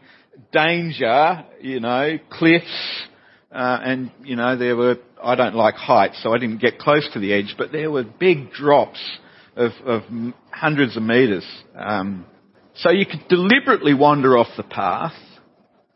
danger, 0.51 1.45
you 1.61 1.79
know, 1.79 2.17
cliffs, 2.29 3.05
uh, 3.51 3.79
and 3.83 4.11
you 4.23 4.35
know 4.35 4.57
there 4.57 4.75
were 4.75 4.97
I 5.21 5.35
don't 5.35 5.55
like 5.55 5.75
heights, 5.75 6.21
so 6.23 6.33
I 6.33 6.37
didn't 6.37 6.59
get 6.59 6.79
close 6.79 7.07
to 7.13 7.19
the 7.19 7.33
edge, 7.33 7.55
but 7.57 7.71
there 7.71 7.91
were 7.91 8.03
big 8.03 8.51
drops 8.51 8.99
of, 9.55 9.71
of 9.85 10.01
hundreds 10.51 10.97
of 10.97 11.03
meters. 11.03 11.45
Um, 11.75 12.25
so 12.75 12.89
you 12.89 13.05
could 13.05 13.27
deliberately 13.29 13.93
wander 13.93 14.37
off 14.37 14.47
the 14.57 14.63
path, 14.63 15.13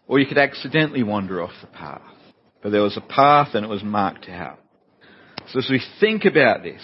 or 0.07 0.19
you 0.19 0.27
could 0.27 0.37
accidentally 0.37 1.03
wander 1.03 1.41
off 1.41 1.51
the 1.61 1.67
path. 1.67 2.01
But 2.61 2.71
there 2.71 2.81
was 2.81 2.97
a 2.97 3.01
path 3.01 3.49
and 3.53 3.65
it 3.65 3.69
was 3.69 3.83
marked 3.83 4.29
out. 4.29 4.59
So 5.49 5.59
as 5.59 5.67
we 5.69 5.81
think 5.99 6.25
about 6.25 6.63
this, 6.63 6.81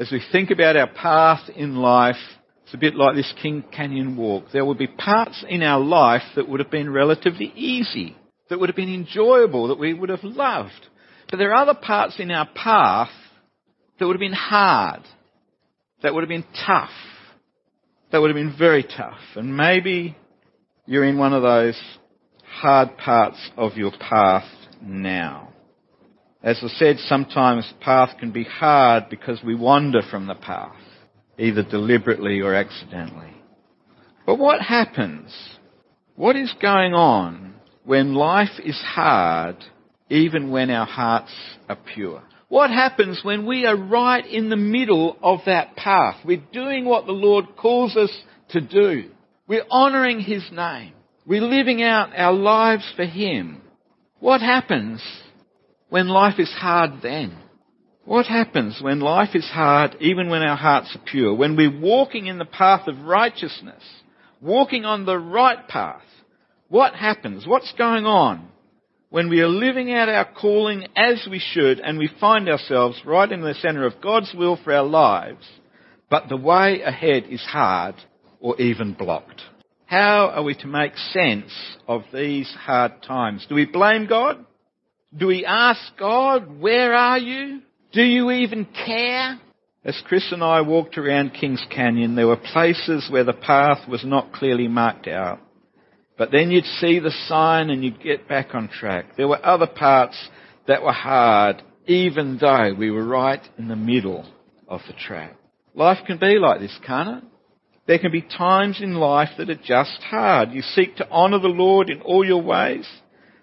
as 0.00 0.10
we 0.10 0.22
think 0.32 0.50
about 0.50 0.76
our 0.76 0.88
path 0.88 1.50
in 1.54 1.76
life, 1.76 2.16
it's 2.64 2.72
a 2.72 2.78
bit 2.78 2.94
like 2.94 3.14
this 3.14 3.32
King 3.42 3.62
Canyon 3.70 4.16
walk. 4.16 4.46
There 4.50 4.64
would 4.64 4.78
be 4.78 4.86
parts 4.86 5.44
in 5.46 5.62
our 5.62 5.78
life 5.78 6.22
that 6.36 6.48
would 6.48 6.58
have 6.58 6.70
been 6.70 6.90
relatively 6.90 7.52
easy, 7.54 8.16
that 8.48 8.58
would 8.58 8.70
have 8.70 8.76
been 8.76 8.94
enjoyable, 8.94 9.68
that 9.68 9.78
we 9.78 9.92
would 9.92 10.08
have 10.08 10.24
loved. 10.24 10.88
But 11.30 11.36
there 11.36 11.50
are 11.52 11.62
other 11.62 11.78
parts 11.78 12.18
in 12.18 12.30
our 12.30 12.48
path 12.54 13.10
that 13.98 14.06
would 14.06 14.16
have 14.16 14.20
been 14.20 14.32
hard, 14.32 15.02
that 16.02 16.14
would 16.14 16.22
have 16.22 16.30
been 16.30 16.46
tough, 16.66 16.88
that 18.10 18.22
would 18.22 18.30
have 18.30 18.36
been 18.36 18.56
very 18.58 18.84
tough. 18.84 19.20
And 19.36 19.54
maybe 19.54 20.16
you're 20.86 21.04
in 21.04 21.18
one 21.18 21.34
of 21.34 21.42
those 21.42 21.78
hard 22.46 22.96
parts 22.96 23.38
of 23.58 23.76
your 23.76 23.92
path 24.00 24.48
now. 24.80 25.49
As 26.42 26.58
I 26.62 26.68
said, 26.68 26.96
sometimes 27.00 27.68
the 27.68 27.84
path 27.84 28.16
can 28.18 28.32
be 28.32 28.44
hard 28.44 29.10
because 29.10 29.42
we 29.44 29.54
wander 29.54 30.00
from 30.10 30.26
the 30.26 30.34
path, 30.34 30.76
either 31.38 31.62
deliberately 31.62 32.40
or 32.40 32.54
accidentally. 32.54 33.34
But 34.24 34.38
what 34.38 34.62
happens? 34.62 35.34
What 36.16 36.36
is 36.36 36.52
going 36.60 36.94
on 36.94 37.54
when 37.84 38.14
life 38.14 38.58
is 38.64 38.80
hard, 38.80 39.56
even 40.08 40.50
when 40.50 40.70
our 40.70 40.86
hearts 40.86 41.32
are 41.68 41.78
pure? 41.94 42.22
What 42.48 42.70
happens 42.70 43.20
when 43.22 43.46
we 43.46 43.66
are 43.66 43.76
right 43.76 44.26
in 44.26 44.48
the 44.48 44.56
middle 44.56 45.16
of 45.22 45.40
that 45.44 45.76
path? 45.76 46.16
We're 46.24 46.42
doing 46.52 46.86
what 46.86 47.04
the 47.04 47.12
Lord 47.12 47.54
calls 47.56 47.96
us 47.96 48.10
to 48.50 48.60
do. 48.62 49.10
We're 49.46 49.66
honouring 49.70 50.20
His 50.20 50.44
name. 50.50 50.94
We're 51.26 51.42
living 51.42 51.82
out 51.82 52.10
our 52.16 52.32
lives 52.32 52.90
for 52.96 53.04
Him. 53.04 53.60
What 54.20 54.40
happens 54.40 55.02
when 55.90 56.08
life 56.08 56.38
is 56.38 56.50
hard 56.50 57.02
then? 57.02 57.36
What 58.04 58.26
happens 58.26 58.80
when 58.82 59.00
life 59.00 59.34
is 59.34 59.44
hard 59.44 59.96
even 60.00 60.30
when 60.30 60.42
our 60.42 60.56
hearts 60.56 60.96
are 60.96 61.04
pure? 61.04 61.34
When 61.34 61.56
we're 61.56 61.80
walking 61.80 62.26
in 62.26 62.38
the 62.38 62.44
path 62.44 62.88
of 62.88 63.00
righteousness, 63.00 63.82
walking 64.40 64.84
on 64.84 65.04
the 65.04 65.18
right 65.18 65.68
path, 65.68 66.02
what 66.68 66.94
happens? 66.94 67.46
What's 67.46 67.72
going 67.76 68.06
on 68.06 68.48
when 69.10 69.28
we 69.28 69.40
are 69.40 69.48
living 69.48 69.92
out 69.92 70.08
our 70.08 70.24
calling 70.24 70.86
as 70.96 71.26
we 71.30 71.40
should 71.40 71.80
and 71.80 71.98
we 71.98 72.08
find 72.20 72.48
ourselves 72.48 73.02
right 73.04 73.30
in 73.30 73.42
the 73.42 73.54
centre 73.54 73.84
of 73.84 74.00
God's 74.00 74.32
will 74.34 74.56
for 74.62 74.72
our 74.72 74.84
lives, 74.84 75.44
but 76.08 76.28
the 76.28 76.36
way 76.36 76.82
ahead 76.82 77.24
is 77.28 77.42
hard 77.42 77.96
or 78.40 78.60
even 78.60 78.94
blocked? 78.94 79.42
How 79.86 80.28
are 80.28 80.44
we 80.44 80.54
to 80.54 80.68
make 80.68 80.96
sense 80.96 81.52
of 81.88 82.02
these 82.14 82.48
hard 82.58 83.02
times? 83.02 83.44
Do 83.48 83.56
we 83.56 83.66
blame 83.66 84.06
God? 84.06 84.46
Do 85.16 85.26
we 85.26 85.44
ask 85.44 85.80
God, 85.98 86.60
where 86.60 86.94
are 86.94 87.18
you? 87.18 87.62
Do 87.92 88.02
you 88.02 88.30
even 88.30 88.64
care? 88.64 89.40
As 89.84 90.00
Chris 90.06 90.30
and 90.30 90.44
I 90.44 90.60
walked 90.60 90.98
around 90.98 91.30
Kings 91.30 91.64
Canyon, 91.68 92.14
there 92.14 92.28
were 92.28 92.36
places 92.36 93.08
where 93.10 93.24
the 93.24 93.32
path 93.32 93.88
was 93.88 94.04
not 94.04 94.32
clearly 94.32 94.68
marked 94.68 95.08
out. 95.08 95.40
But 96.16 96.30
then 96.30 96.50
you'd 96.50 96.64
see 96.64 97.00
the 97.00 97.14
sign 97.26 97.70
and 97.70 97.82
you'd 97.82 98.02
get 98.02 98.28
back 98.28 98.54
on 98.54 98.68
track. 98.68 99.16
There 99.16 99.26
were 99.26 99.44
other 99.44 99.66
parts 99.66 100.16
that 100.68 100.82
were 100.82 100.92
hard, 100.92 101.62
even 101.86 102.38
though 102.38 102.74
we 102.78 102.90
were 102.90 103.06
right 103.06 103.40
in 103.58 103.68
the 103.68 103.76
middle 103.76 104.30
of 104.68 104.80
the 104.86 104.92
track. 104.92 105.34
Life 105.74 105.98
can 106.06 106.18
be 106.18 106.38
like 106.38 106.60
this, 106.60 106.78
can't 106.86 107.24
it? 107.24 107.30
There 107.86 107.98
can 107.98 108.12
be 108.12 108.22
times 108.22 108.80
in 108.80 108.94
life 108.94 109.30
that 109.38 109.50
are 109.50 109.54
just 109.56 110.02
hard. 110.02 110.52
You 110.52 110.62
seek 110.62 110.96
to 110.96 111.10
honour 111.10 111.40
the 111.40 111.48
Lord 111.48 111.90
in 111.90 112.02
all 112.02 112.24
your 112.24 112.42
ways. 112.42 112.86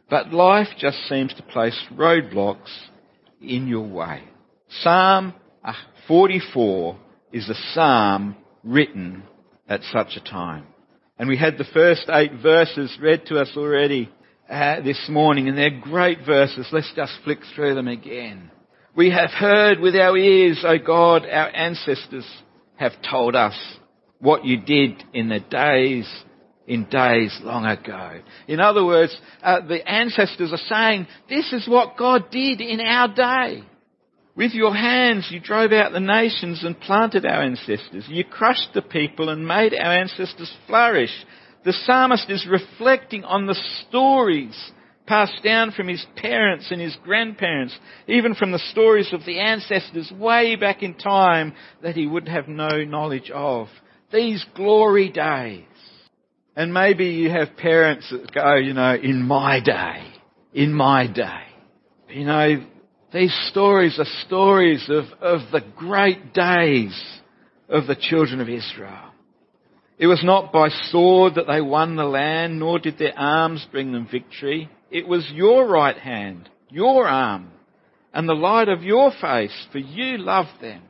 But 0.09 0.33
life 0.33 0.67
just 0.77 0.97
seems 1.09 1.33
to 1.33 1.43
place 1.43 1.77
roadblocks 1.93 2.71
in 3.41 3.67
your 3.67 3.87
way. 3.87 4.23
Psalm 4.81 5.33
44 6.07 6.97
is 7.33 7.49
a 7.49 7.73
psalm 7.73 8.35
written 8.63 9.23
at 9.67 9.81
such 9.91 10.15
a 10.15 10.21
time. 10.21 10.65
And 11.19 11.27
we 11.27 11.37
had 11.37 11.57
the 11.57 11.65
first 11.73 12.09
eight 12.09 12.31
verses 12.41 12.97
read 13.01 13.25
to 13.25 13.39
us 13.39 13.51
already 13.57 14.09
uh, 14.49 14.81
this 14.81 15.07
morning, 15.09 15.49
and 15.49 15.57
they're 15.57 15.81
great 15.81 16.19
verses. 16.25 16.67
Let's 16.71 16.91
just 16.95 17.13
flick 17.23 17.39
through 17.55 17.75
them 17.75 17.87
again. 17.87 18.51
We 18.95 19.11
have 19.11 19.31
heard 19.31 19.79
with 19.79 19.95
our 19.95 20.17
ears, 20.17 20.63
O 20.65 20.77
God, 20.77 21.23
our 21.23 21.49
ancestors 21.49 22.25
have 22.77 22.93
told 23.09 23.35
us 23.35 23.55
what 24.19 24.45
you 24.45 24.61
did 24.61 25.03
in 25.13 25.29
the 25.29 25.39
days 25.39 26.07
in 26.67 26.83
days 26.85 27.37
long 27.43 27.65
ago. 27.65 28.19
In 28.47 28.59
other 28.59 28.85
words, 28.85 29.17
uh, 29.41 29.65
the 29.65 29.87
ancestors 29.89 30.51
are 30.51 30.57
saying, 30.69 31.07
this 31.29 31.51
is 31.53 31.67
what 31.67 31.97
God 31.97 32.29
did 32.29 32.61
in 32.61 32.81
our 32.81 33.07
day. 33.07 33.63
With 34.35 34.51
your 34.51 34.75
hands 34.75 35.29
you 35.31 35.39
drove 35.39 35.71
out 35.71 35.93
the 35.93 35.99
nations 35.99 36.63
and 36.63 36.79
planted 36.79 37.25
our 37.25 37.41
ancestors. 37.41 38.05
You 38.07 38.23
crushed 38.23 38.69
the 38.73 38.83
people 38.83 39.29
and 39.29 39.47
made 39.47 39.73
our 39.73 39.93
ancestors 39.93 40.53
flourish. 40.67 41.13
The 41.65 41.73
psalmist 41.73 42.29
is 42.29 42.45
reflecting 42.47 43.23
on 43.23 43.47
the 43.47 43.59
stories 43.87 44.71
passed 45.07 45.41
down 45.43 45.71
from 45.71 45.87
his 45.87 46.05
parents 46.17 46.67
and 46.69 46.81
his 46.81 46.95
grandparents, 47.03 47.75
even 48.07 48.35
from 48.35 48.51
the 48.51 48.59
stories 48.71 49.11
of 49.13 49.25
the 49.25 49.39
ancestors 49.39 50.11
way 50.11 50.55
back 50.55 50.83
in 50.83 50.93
time 50.93 51.53
that 51.81 51.95
he 51.95 52.05
would 52.05 52.27
have 52.27 52.47
no 52.47 52.83
knowledge 52.83 53.31
of. 53.33 53.69
These 54.11 54.45
glory 54.53 55.09
days. 55.09 55.63
And 56.57 56.73
maybe 56.73 57.05
you 57.05 57.29
have 57.29 57.55
parents 57.55 58.09
that 58.09 58.33
go, 58.33 58.55
you 58.55 58.73
know, 58.73 58.95
in 58.95 59.21
my 59.21 59.59
day, 59.59 60.11
in 60.55 60.73
my 60.73 61.05
day. 61.05 61.43
You 62.09 62.25
know, 62.25 62.65
these 63.13 63.31
stories 63.51 63.99
are 63.99 64.25
stories 64.25 64.89
of, 64.89 65.05
of 65.21 65.51
the 65.51 65.61
great 65.75 66.33
days 66.33 66.99
of 67.69 67.85
the 67.85 67.95
children 67.95 68.41
of 68.41 68.49
Israel. 68.49 69.11
It 69.99 70.07
was 70.07 70.23
not 70.23 70.51
by 70.51 70.69
sword 70.89 71.35
that 71.35 71.45
they 71.45 71.61
won 71.61 71.95
the 71.95 72.05
land, 72.05 72.57
nor 72.57 72.79
did 72.79 72.97
their 72.97 73.15
arms 73.15 73.63
bring 73.71 73.91
them 73.91 74.07
victory. 74.11 74.67
It 74.89 75.07
was 75.07 75.29
your 75.31 75.67
right 75.67 75.97
hand, 75.97 76.49
your 76.71 77.07
arm, 77.07 77.51
and 78.15 78.27
the 78.27 78.33
light 78.33 78.67
of 78.67 78.81
your 78.81 79.11
face, 79.21 79.67
for 79.71 79.77
you 79.77 80.17
loved 80.17 80.59
them. 80.59 80.81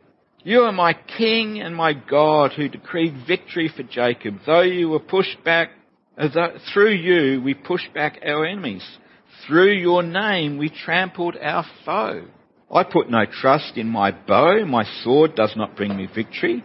You 0.48 0.62
are 0.62 0.72
my 0.72 0.94
King 0.94 1.60
and 1.60 1.76
my 1.76 1.92
God 1.92 2.54
who 2.54 2.70
decreed 2.70 3.26
victory 3.28 3.68
for 3.68 3.84
Jacob. 3.84 4.38
Though 4.46 4.62
you 4.62 4.88
were 4.88 5.02
pushed 5.02 5.44
back, 5.44 5.72
uh, 6.18 6.30
through 6.74 6.94
you 6.94 7.42
we 7.42 7.54
pushed 7.54 7.94
back 7.94 8.20
our 8.26 8.46
enemies. 8.46 8.88
Through 9.46 9.74
your 9.74 10.04
name 10.04 10.58
we 10.58 10.70
trampled 10.70 11.36
our 11.36 11.66
foe. 11.84 12.28
I 12.74 12.86
put 12.86 13.10
no 13.10 13.26
trust 13.26 13.76
in 13.76 13.90
my 13.90 14.12
bow. 14.12 14.64
My 14.64 14.86
sword 15.04 15.36
does 15.36 15.52
not 15.58 15.76
bring 15.76 15.98
me 15.98 16.08
victory. 16.16 16.64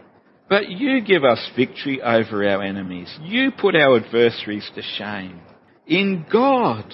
But 0.49 0.69
you 0.69 1.01
give 1.01 1.25
us 1.25 1.45
victory 1.57 2.01
over 2.01 2.49
our 2.49 2.63
enemies. 2.63 3.13
You 3.23 3.51
put 3.51 3.75
our 3.75 3.97
adversaries 3.97 4.71
to 4.77 4.83
shame. 4.97 5.41
In 5.89 6.25
God 6.33 6.85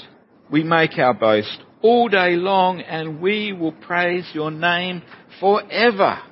we 0.51 0.65
make 0.65 0.97
our 0.97 1.13
boast 1.13 1.59
all 1.83 2.09
day 2.09 2.37
long 2.37 2.81
and 2.81 3.21
we 3.21 3.53
will 3.53 3.73
praise 3.73 4.27
your 4.33 4.51
name 4.51 5.03
forever. 5.39 6.23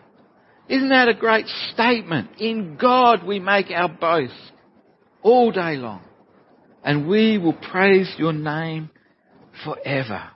Isn't 0.68 0.88
that 0.88 1.08
a 1.08 1.14
great 1.14 1.46
statement? 1.72 2.30
In 2.38 2.76
God 2.76 3.24
we 3.24 3.38
make 3.38 3.70
our 3.70 3.88
boast 3.88 4.34
all 5.22 5.52
day 5.52 5.76
long 5.76 6.02
and 6.82 7.08
we 7.08 7.38
will 7.38 7.52
praise 7.52 8.12
your 8.16 8.32
name 8.32 8.90
forever. 9.64 10.30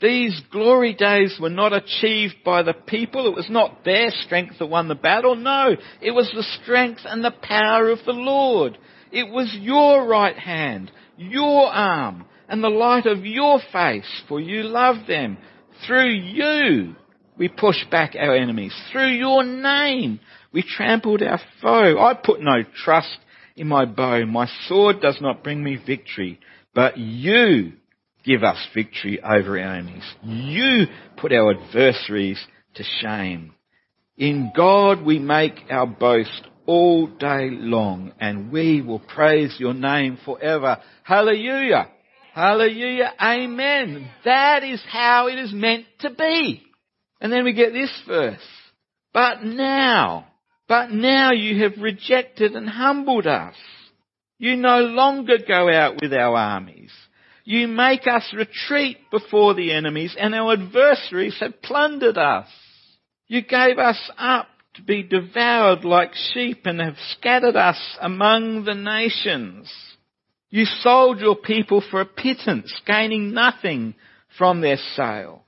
These 0.00 0.42
glory 0.52 0.92
days 0.92 1.38
were 1.40 1.50
not 1.50 1.72
achieved 1.72 2.36
by 2.44 2.62
the 2.62 2.74
people. 2.74 3.26
It 3.26 3.34
was 3.34 3.48
not 3.48 3.82
their 3.82 4.10
strength 4.10 4.58
that 4.58 4.66
won 4.66 4.88
the 4.88 4.94
battle. 4.94 5.34
No, 5.34 5.74
it 6.02 6.10
was 6.10 6.30
the 6.34 6.44
strength 6.62 7.00
and 7.06 7.24
the 7.24 7.34
power 7.42 7.88
of 7.88 8.00
the 8.04 8.12
Lord. 8.12 8.76
It 9.10 9.30
was 9.30 9.56
your 9.58 10.06
right 10.06 10.36
hand, 10.36 10.92
your 11.16 11.66
arm, 11.68 12.26
and 12.48 12.62
the 12.62 12.68
light 12.68 13.06
of 13.06 13.24
your 13.24 13.58
face, 13.72 14.22
for 14.28 14.38
you 14.38 14.64
loved 14.64 15.08
them. 15.08 15.38
Through 15.86 16.12
you, 16.12 16.94
we 17.38 17.48
pushed 17.48 17.90
back 17.90 18.14
our 18.18 18.34
enemies. 18.36 18.74
Through 18.92 19.12
your 19.12 19.44
name, 19.44 20.20
we 20.52 20.62
trampled 20.62 21.22
our 21.22 21.40
foe. 21.60 21.98
I 21.98 22.14
put 22.14 22.40
no 22.40 22.62
trust 22.84 23.18
in 23.56 23.68
my 23.68 23.84
bow. 23.84 24.24
My 24.24 24.48
sword 24.66 25.00
does 25.00 25.18
not 25.20 25.42
bring 25.42 25.62
me 25.62 25.78
victory, 25.84 26.40
but 26.74 26.96
you 26.98 27.72
give 28.24 28.42
us 28.42 28.58
victory 28.74 29.20
over 29.22 29.58
our 29.58 29.74
enemies. 29.74 30.04
You 30.22 30.86
put 31.16 31.32
our 31.32 31.54
adversaries 31.54 32.44
to 32.74 32.84
shame. 33.00 33.52
In 34.16 34.52
God 34.56 35.04
we 35.04 35.18
make 35.18 35.54
our 35.70 35.86
boast 35.86 36.46
all 36.66 37.06
day 37.06 37.50
long 37.50 38.12
and 38.18 38.50
we 38.50 38.80
will 38.80 38.98
praise 38.98 39.56
your 39.58 39.74
name 39.74 40.18
forever. 40.24 40.78
Hallelujah. 41.04 41.88
Hallelujah. 42.34 43.12
Amen. 43.20 44.10
That 44.24 44.64
is 44.64 44.82
how 44.90 45.28
it 45.28 45.38
is 45.38 45.52
meant 45.52 45.86
to 46.00 46.10
be. 46.10 46.65
And 47.20 47.32
then 47.32 47.44
we 47.44 47.52
get 47.52 47.72
this 47.72 47.92
verse. 48.06 48.38
But 49.12 49.42
now, 49.42 50.26
but 50.68 50.90
now 50.90 51.32
you 51.32 51.62
have 51.62 51.80
rejected 51.82 52.52
and 52.54 52.68
humbled 52.68 53.26
us. 53.26 53.54
You 54.38 54.56
no 54.56 54.80
longer 54.80 55.38
go 55.46 55.70
out 55.70 56.00
with 56.02 56.12
our 56.12 56.36
armies. 56.36 56.92
You 57.44 57.68
make 57.68 58.06
us 58.06 58.34
retreat 58.34 58.98
before 59.10 59.54
the 59.54 59.72
enemies 59.72 60.14
and 60.18 60.34
our 60.34 60.54
adversaries 60.54 61.36
have 61.40 61.62
plundered 61.62 62.18
us. 62.18 62.48
You 63.28 63.42
gave 63.42 63.78
us 63.78 64.10
up 64.18 64.48
to 64.74 64.82
be 64.82 65.02
devoured 65.02 65.84
like 65.84 66.12
sheep 66.34 66.66
and 66.66 66.80
have 66.80 66.96
scattered 67.12 67.56
us 67.56 67.80
among 68.00 68.64
the 68.64 68.74
nations. 68.74 69.72
You 70.50 70.64
sold 70.64 71.20
your 71.20 71.36
people 71.36 71.82
for 71.90 72.00
a 72.00 72.06
pittance, 72.06 72.72
gaining 72.86 73.32
nothing 73.32 73.94
from 74.36 74.60
their 74.60 74.76
sale. 74.94 75.45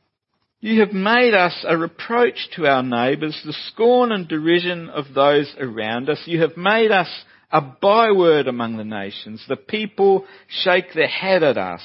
You 0.61 0.81
have 0.81 0.93
made 0.93 1.35
us 1.35 1.65
a 1.67 1.77
reproach 1.77 2.49
to 2.57 2.67
our 2.67 2.83
neighbours, 2.83 3.41
the 3.45 3.53
scorn 3.69 4.11
and 4.11 4.27
derision 4.27 4.88
of 4.88 5.15
those 5.15 5.53
around 5.59 6.11
us. 6.11 6.21
You 6.25 6.41
have 6.43 6.57
made 6.57 6.91
us 6.91 7.09
a 7.53 7.61
byword 7.61 8.49
among 8.49 8.77
the 8.77 8.85
nations. 8.85 9.45
The 9.49 9.57
people 9.57 10.27
shake 10.49 10.93
their 10.95 11.07
head 11.07 11.45
at 11.45 11.57
us. 11.57 11.83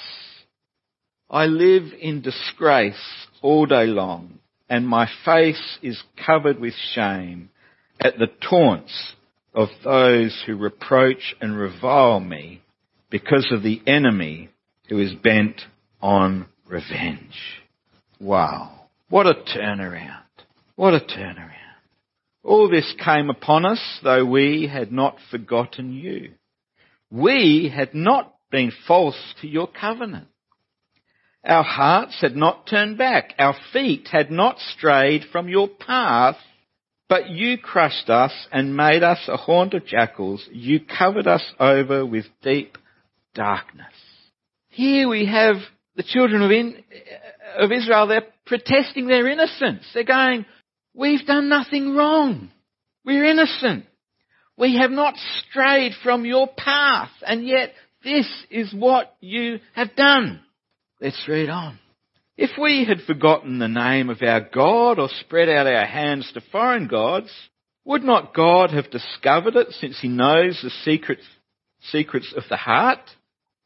I 1.29 1.45
live 1.45 1.83
in 1.99 2.21
disgrace 2.21 3.27
all 3.43 3.67
day 3.67 3.85
long, 3.85 4.39
and 4.67 4.87
my 4.87 5.07
face 5.23 5.77
is 5.83 6.01
covered 6.25 6.59
with 6.59 6.73
shame 6.93 7.49
at 7.99 8.17
the 8.17 8.27
taunts 8.49 9.13
of 9.53 9.69
those 9.83 10.43
who 10.47 10.55
reproach 10.55 11.35
and 11.39 11.55
revile 11.55 12.19
me 12.19 12.63
because 13.11 13.47
of 13.51 13.61
the 13.61 13.81
enemy 13.85 14.49
who 14.89 14.99
is 14.99 15.13
bent 15.13 15.61
on 16.01 16.47
revenge. 16.67 17.62
Wow. 18.19 18.87
What 19.09 19.27
a 19.27 19.33
turnaround. 19.33 20.23
What 20.75 20.93
a 20.93 20.99
turnaround. 20.99 21.49
All 22.43 22.69
this 22.69 22.93
came 23.03 23.29
upon 23.29 23.65
us, 23.65 23.81
though 24.03 24.25
we 24.25 24.67
had 24.71 24.91
not 24.91 25.17
forgotten 25.31 25.93
you. 25.93 26.33
We 27.09 27.71
had 27.73 27.93
not 27.93 28.33
been 28.51 28.71
false 28.87 29.17
to 29.41 29.47
your 29.47 29.67
covenant. 29.67 30.27
Our 31.45 31.63
hearts 31.63 32.17
had 32.21 32.35
not 32.35 32.67
turned 32.67 32.97
back. 32.97 33.33
Our 33.37 33.55
feet 33.71 34.07
had 34.11 34.31
not 34.31 34.59
strayed 34.59 35.25
from 35.31 35.49
your 35.49 35.67
path. 35.67 36.37
But 37.09 37.29
you 37.29 37.57
crushed 37.57 38.09
us 38.09 38.31
and 38.51 38.75
made 38.75 39.03
us 39.03 39.19
a 39.27 39.37
haunt 39.37 39.73
of 39.73 39.85
jackals. 39.85 40.47
You 40.51 40.79
covered 40.79 41.27
us 41.27 41.43
over 41.59 42.05
with 42.05 42.25
deep 42.41 42.77
darkness. 43.35 43.93
Here 44.69 45.07
we 45.07 45.25
have 45.27 45.57
the 45.95 46.03
children 46.03 46.41
of, 46.41 46.51
in, 46.51 46.83
of 47.57 47.71
Israel. 47.71 48.07
They're 48.07 48.27
protesting 48.45 49.07
their 49.07 49.27
innocence. 49.27 49.83
They're 49.93 50.03
going, 50.03 50.45
We've 50.93 51.25
done 51.25 51.49
nothing 51.49 51.95
wrong. 51.95 52.51
We're 53.03 53.25
innocent. 53.25 53.85
We 54.57 54.77
have 54.77 54.91
not 54.91 55.15
strayed 55.49 55.93
from 56.03 56.25
your 56.25 56.47
path, 56.47 57.09
and 57.25 57.45
yet 57.45 57.73
this 58.03 58.29
is 58.51 58.73
what 58.73 59.15
you 59.19 59.59
have 59.73 59.95
done. 59.95 60.41
Let's 61.01 61.25
read 61.27 61.49
on. 61.49 61.79
If 62.37 62.51
we 62.59 62.85
had 62.85 63.01
forgotten 63.05 63.57
the 63.57 63.67
name 63.67 64.09
of 64.09 64.21
our 64.21 64.41
God 64.41 64.99
or 64.99 65.09
spread 65.21 65.49
out 65.49 65.67
our 65.67 65.85
hands 65.85 66.31
to 66.33 66.41
foreign 66.51 66.87
gods, 66.87 67.31
would 67.85 68.03
not 68.03 68.35
God 68.35 68.71
have 68.71 68.91
discovered 68.91 69.55
it 69.55 69.71
since 69.71 69.99
he 69.99 70.07
knows 70.07 70.59
the 70.61 70.69
secrets, 70.83 71.23
secrets 71.91 72.33
of 72.37 72.43
the 72.49 72.57
heart? 72.57 72.99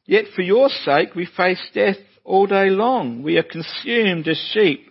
Yet 0.06 0.26
for 0.34 0.42
your 0.42 0.70
sake 0.70 1.14
we 1.14 1.26
face 1.26 1.62
death 1.74 1.96
all 2.28 2.46
day 2.46 2.68
long. 2.68 3.22
We 3.22 3.38
are 3.38 3.42
consumed 3.42 4.28
as 4.28 4.38
sheep 4.52 4.90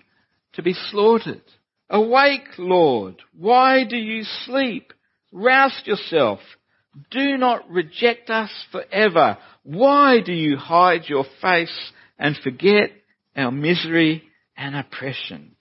to 0.53 0.63
be 0.63 0.73
slaughtered. 0.73 1.43
Awake, 1.89 2.57
Lord. 2.57 3.21
Why 3.37 3.83
do 3.85 3.95
you 3.95 4.23
sleep? 4.45 4.91
Rouse 5.31 5.83
yourself. 5.85 6.39
Do 7.11 7.37
not 7.37 7.69
reject 7.69 8.31
us 8.31 8.49
forever. 8.71 9.37
Why 9.63 10.19
do 10.25 10.33
you 10.33 10.57
hide 10.57 11.03
your 11.07 11.25
face 11.39 11.91
and 12.17 12.35
forget 12.43 12.89
our 13.35 13.51
misery 13.51 14.23
and 14.57 14.75
oppression? 14.75 15.55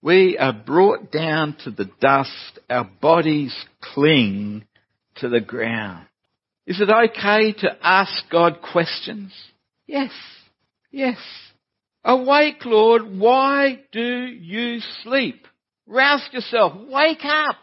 We 0.00 0.38
are 0.38 0.52
brought 0.52 1.10
down 1.10 1.56
to 1.64 1.72
the 1.72 1.90
dust. 2.00 2.60
Our 2.70 2.88
bodies 3.00 3.54
cling 3.80 4.64
to 5.16 5.28
the 5.28 5.40
ground. 5.40 6.06
Is 6.66 6.80
it 6.80 6.88
okay 6.88 7.52
to 7.60 7.76
ask 7.82 8.12
God 8.30 8.60
questions? 8.62 9.32
Yes. 9.88 10.12
Yes. 10.96 11.18
Awake, 12.04 12.64
Lord. 12.64 13.18
Why 13.18 13.80
do 13.92 14.00
you 14.00 14.80
sleep? 15.02 15.46
Rouse 15.86 16.26
yourself. 16.32 16.72
Wake 16.88 17.22
up. 17.22 17.56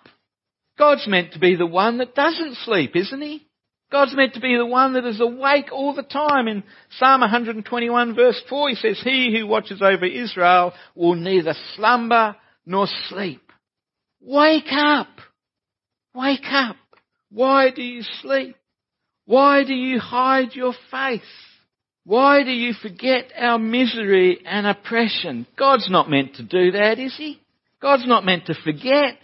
God's 0.78 1.08
meant 1.08 1.34
to 1.34 1.40
be 1.40 1.56
the 1.56 1.66
one 1.66 1.98
that 1.98 2.14
doesn't 2.14 2.58
sleep, 2.58 2.96
isn't 2.96 3.22
he? 3.22 3.48
God's 3.92 4.16
meant 4.16 4.36
to 4.36 4.40
be 4.40 4.56
the 4.56 4.68
one 4.68 4.94
that 4.94 5.06
is 5.06 5.20
awake 5.20 5.72
all 5.72 5.96
the 5.96 6.04
time. 6.04 6.48
In 6.48 6.64
Psalm 7.00 7.22
121 7.22 8.14
verse 8.14 8.40
4 8.48 8.70
he 8.70 8.76
says, 8.76 9.02
He 9.04 9.36
who 9.36 9.48
watches 9.48 9.82
over 9.82 10.06
Israel 10.06 10.72
will 10.94 11.16
neither 11.16 11.56
slumber 11.76 12.36
nor 12.68 12.86
sleep. 13.10 13.52
Wake 14.22 14.72
up. 14.72 15.08
Wake 16.14 16.46
up. 16.52 16.76
Why 17.32 17.72
do 17.72 17.82
you 17.82 18.04
sleep? 18.22 18.58
Why 19.26 19.64
do 19.64 19.74
you 19.74 19.98
hide 20.00 20.54
your 20.54 20.76
face? 20.92 21.22
Why 22.06 22.44
do 22.44 22.52
you 22.52 22.74
forget 22.74 23.32
our 23.38 23.58
misery 23.58 24.40
and 24.46 24.68
oppression? 24.68 25.48
God's 25.58 25.90
not 25.90 26.10
meant 26.10 26.36
to 26.36 26.44
do 26.44 26.72
that, 26.72 27.00
is 27.00 27.16
he? 27.18 27.40
God's 27.82 28.08
not 28.08 28.26
meant 28.26 28.48
to 28.48 28.56
forget. 28.64 29.18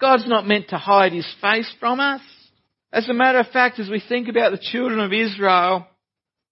God's 0.00 0.26
not 0.26 0.46
meant 0.46 0.68
to 0.68 0.76
hide 0.76 1.12
his 1.12 1.26
face 1.40 1.72
from 1.80 2.00
us. 2.00 2.20
As 2.92 3.08
a 3.08 3.14
matter 3.14 3.38
of 3.40 3.48
fact, 3.48 3.78
as 3.78 3.88
we 3.88 4.02
think 4.06 4.28
about 4.28 4.52
the 4.52 4.66
children 4.70 5.00
of 5.00 5.12
Israel, 5.12 5.86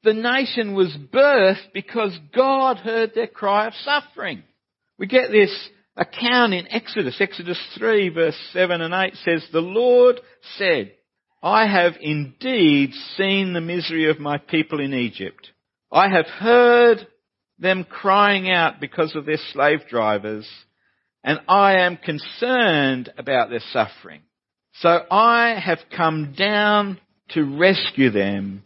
the 0.03 0.15
nation 0.15 0.75
was 0.75 0.97
birthed 1.13 1.73
because 1.73 2.19
God 2.35 2.79
heard 2.79 3.13
their 3.15 3.29
cry 3.29 3.67
of 3.67 3.75
suffering. 3.85 4.43
We 4.99 5.07
get 5.07 5.31
this 5.31 5.55
account 5.97 6.55
in 6.55 6.67
Exodus. 6.69 7.17
Exodus 7.21 7.61
3 7.79 8.09
verse 8.09 8.37
7 8.53 8.81
and 8.81 8.95
8 8.95 9.15
says, 9.25 9.47
The 9.53 9.61
Lord 9.61 10.21
said, 10.57 10.93
I 11.43 11.67
have 11.67 11.95
indeed 12.01 12.93
seen 13.17 13.53
the 13.53 13.61
misery 13.61 14.09
of 14.09 14.21
my 14.21 14.39
people 14.39 14.81
in 14.81 14.95
Egypt. 14.95 15.51
I 15.91 16.09
have 16.09 16.27
heard 16.27 17.07
them 17.59 17.85
crying 17.85 18.51
out 18.51 18.81
because 18.81 19.15
of 19.17 19.27
their 19.27 19.39
slave 19.53 19.81
drivers 19.89 20.49
and 21.25 21.41
I 21.49 21.81
am 21.81 21.97
concerned 21.97 23.13
about 23.17 23.51
their 23.51 23.63
suffering. 23.73 24.23
So 24.75 24.89
I 25.11 25.61
have 25.63 25.79
come 25.95 26.35
down 26.37 26.99
to 27.31 27.45
rescue 27.45 28.11
them 28.11 28.65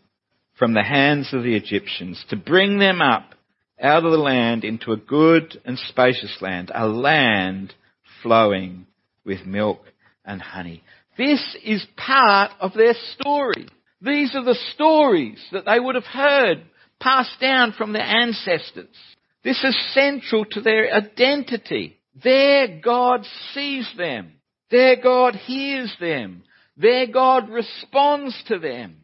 from 0.59 0.73
the 0.73 0.83
hands 0.83 1.35
of 1.35 1.43
the 1.43 1.55
Egyptians, 1.55 2.25
to 2.31 2.37
bring 2.37 2.79
them 2.79 3.03
up 3.03 3.35
out 3.81 4.05
of 4.05 4.13
the 4.13 4.19
land 4.19 4.65
into 4.65 4.93
a 4.93 4.97
good 4.97 5.61
and 5.67 5.79
spacious 5.79 6.39
land, 6.41 6.73
a 6.75 6.87
land 6.87 7.75
flowing 8.23 8.87
with 9.25 9.45
milk 9.45 9.83
and 10.25 10.41
honey. 10.41 10.83
This 11.17 11.57
is 11.65 11.87
part 11.97 12.53
of 12.61 12.73
their 12.75 12.95
story. 13.19 13.69
These 14.01 14.35
are 14.35 14.45
the 14.45 14.59
stories 14.75 15.39
that 15.53 15.65
they 15.65 15.81
would 15.81 15.95
have 15.95 16.05
heard 16.05 16.63
passed 17.01 17.41
down 17.41 17.73
from 17.73 17.93
their 17.93 18.03
ancestors. 18.03 18.95
This 19.43 19.63
is 19.63 19.95
central 19.95 20.45
to 20.47 20.61
their 20.61 20.93
identity. 20.93 21.99
Their 22.23 22.81
God 22.81 23.25
sees 23.55 23.89
them. 23.97 24.33
Their 24.71 25.01
God 25.01 25.35
hears 25.35 25.95
them. 26.01 26.43
Their 26.77 27.07
God 27.07 27.49
responds 27.49 28.37
to 28.49 28.59
them. 28.59 28.97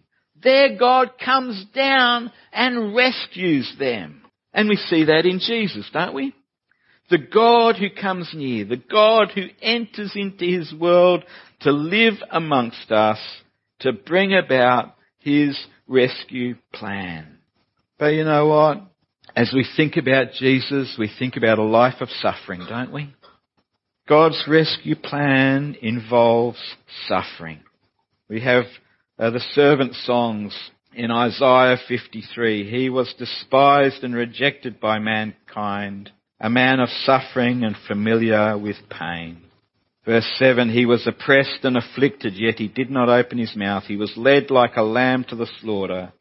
Their 0.42 0.76
God 0.76 1.12
comes 1.24 1.64
down 1.74 2.32
and 2.52 2.94
rescues 2.94 3.72
them. 3.78 4.22
And 4.52 4.68
we 4.68 4.76
see 4.76 5.04
that 5.04 5.24
in 5.24 5.38
Jesus, 5.38 5.88
don't 5.92 6.14
we? 6.14 6.34
The 7.10 7.18
God 7.18 7.76
who 7.76 7.90
comes 7.90 8.30
near, 8.34 8.64
the 8.64 8.76
God 8.76 9.30
who 9.34 9.46
enters 9.60 10.12
into 10.14 10.44
his 10.44 10.72
world 10.72 11.24
to 11.64 11.72
live 11.72 12.14
amongst 12.30 12.90
us, 12.90 13.18
to 13.80 13.92
bring 13.92 14.34
about 14.34 14.94
his 15.18 15.58
rescue 15.86 16.56
plan. 16.72 17.38
But 17.98 18.14
you 18.14 18.24
know 18.24 18.46
what? 18.46 18.82
As 19.34 19.52
we 19.54 19.66
think 19.76 19.96
about 19.96 20.32
Jesus, 20.38 20.96
we 20.98 21.10
think 21.18 21.36
about 21.36 21.58
a 21.58 21.64
life 21.64 22.00
of 22.00 22.08
suffering, 22.10 22.66
don't 22.68 22.92
we? 22.92 23.14
God's 24.08 24.42
rescue 24.48 24.96
plan 24.96 25.76
involves 25.80 26.58
suffering. 27.06 27.60
We 28.28 28.40
have 28.40 28.64
uh, 29.18 29.30
the 29.30 29.40
servant 29.54 29.94
songs 29.94 30.54
in 30.94 31.10
Isaiah 31.10 31.78
53. 31.88 32.68
He 32.68 32.90
was 32.90 33.14
despised 33.18 34.02
and 34.02 34.14
rejected 34.14 34.80
by 34.80 34.98
mankind, 34.98 36.10
a 36.40 36.50
man 36.50 36.80
of 36.80 36.88
suffering 37.04 37.64
and 37.64 37.76
familiar 37.86 38.58
with 38.58 38.76
pain. 38.90 39.42
Verse 40.04 40.28
7, 40.38 40.70
he 40.70 40.84
was 40.84 41.06
oppressed 41.06 41.60
and 41.62 41.76
afflicted, 41.76 42.34
yet 42.34 42.58
he 42.58 42.66
did 42.66 42.90
not 42.90 43.08
open 43.08 43.38
his 43.38 43.54
mouth. 43.54 43.84
He 43.84 43.96
was 43.96 44.12
led 44.16 44.50
like 44.50 44.76
a 44.76 44.82
lamb 44.82 45.24
to 45.28 45.36
the 45.36 45.46
slaughter, 45.60 46.12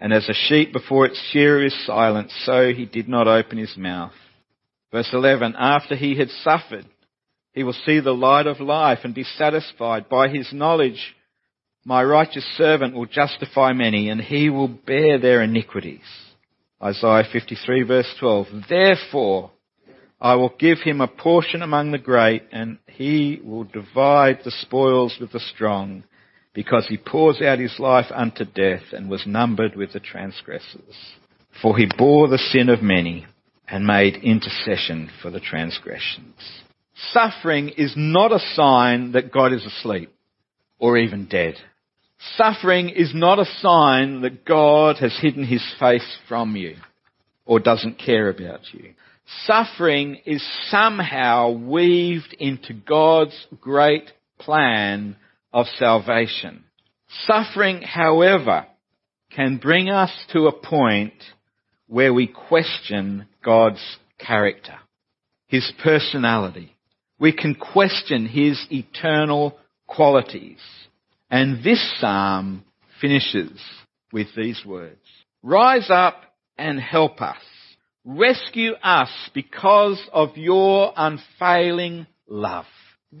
and 0.00 0.12
as 0.12 0.28
a 0.28 0.34
sheep 0.34 0.72
before 0.72 1.06
its 1.06 1.20
shearer 1.30 1.64
is 1.64 1.86
silent, 1.86 2.32
so 2.44 2.72
he 2.72 2.84
did 2.84 3.08
not 3.08 3.28
open 3.28 3.58
his 3.58 3.76
mouth. 3.76 4.12
Verse 4.90 5.08
11, 5.12 5.54
after 5.56 5.94
he 5.94 6.18
had 6.18 6.30
suffered, 6.42 6.84
he 7.52 7.62
will 7.62 7.76
see 7.86 8.00
the 8.00 8.12
light 8.12 8.46
of 8.48 8.60
life 8.60 9.00
and 9.04 9.14
be 9.14 9.24
satisfied. 9.24 10.08
By 10.08 10.28
his 10.28 10.52
knowledge, 10.52 11.14
my 11.84 12.02
righteous 12.02 12.44
servant 12.56 12.94
will 12.94 13.06
justify 13.06 13.72
many, 13.72 14.08
and 14.08 14.20
he 14.20 14.50
will 14.50 14.68
bear 14.68 15.18
their 15.18 15.42
iniquities. 15.42 16.00
Isaiah 16.82 17.24
53 17.30 17.84
verse 17.84 18.12
12. 18.18 18.46
Therefore, 18.68 19.52
I 20.22 20.36
will 20.36 20.54
give 20.56 20.78
him 20.78 21.00
a 21.00 21.08
portion 21.08 21.62
among 21.62 21.90
the 21.90 21.98
great, 21.98 22.44
and 22.52 22.78
he 22.86 23.40
will 23.42 23.64
divide 23.64 24.38
the 24.44 24.52
spoils 24.52 25.16
with 25.20 25.32
the 25.32 25.40
strong, 25.40 26.04
because 26.54 26.86
he 26.88 26.96
pours 26.96 27.42
out 27.42 27.58
his 27.58 27.80
life 27.80 28.06
unto 28.14 28.44
death 28.44 28.84
and 28.92 29.10
was 29.10 29.26
numbered 29.26 29.74
with 29.74 29.92
the 29.92 29.98
transgressors. 29.98 31.16
For 31.60 31.76
he 31.76 31.90
bore 31.98 32.28
the 32.28 32.38
sin 32.38 32.68
of 32.68 32.82
many 32.82 33.26
and 33.66 33.84
made 33.84 34.14
intercession 34.14 35.10
for 35.20 35.30
the 35.30 35.40
transgressions. 35.40 36.36
Suffering 37.10 37.70
is 37.70 37.94
not 37.96 38.30
a 38.30 38.38
sign 38.54 39.12
that 39.12 39.32
God 39.32 39.52
is 39.52 39.66
asleep 39.66 40.14
or 40.78 40.98
even 40.98 41.26
dead. 41.26 41.54
Suffering 42.36 42.90
is 42.90 43.10
not 43.12 43.40
a 43.40 43.52
sign 43.58 44.20
that 44.20 44.44
God 44.44 44.98
has 44.98 45.18
hidden 45.20 45.44
his 45.44 45.64
face 45.80 46.16
from 46.28 46.54
you 46.54 46.76
or 47.44 47.58
doesn't 47.58 47.98
care 47.98 48.28
about 48.28 48.60
you. 48.72 48.94
Suffering 49.46 50.18
is 50.26 50.46
somehow 50.68 51.50
weaved 51.50 52.34
into 52.38 52.74
God's 52.74 53.46
great 53.60 54.10
plan 54.38 55.16
of 55.52 55.66
salvation. 55.78 56.64
Suffering, 57.26 57.82
however, 57.82 58.66
can 59.30 59.58
bring 59.58 59.88
us 59.88 60.10
to 60.32 60.46
a 60.46 60.52
point 60.52 61.14
where 61.86 62.12
we 62.12 62.26
question 62.26 63.26
God's 63.44 63.82
character, 64.18 64.76
His 65.46 65.70
personality. 65.82 66.74
We 67.18 67.32
can 67.32 67.54
question 67.54 68.26
His 68.26 68.64
eternal 68.70 69.58
qualities. 69.86 70.58
And 71.30 71.62
this 71.62 71.82
psalm 71.98 72.64
finishes 73.00 73.58
with 74.12 74.28
these 74.36 74.62
words. 74.66 75.00
Rise 75.42 75.88
up 75.90 76.22
and 76.58 76.78
help 76.80 77.20
us. 77.20 77.36
Rescue 78.04 78.72
us 78.82 79.10
because 79.32 80.00
of 80.12 80.36
your 80.36 80.92
unfailing 80.96 82.06
love. 82.26 82.66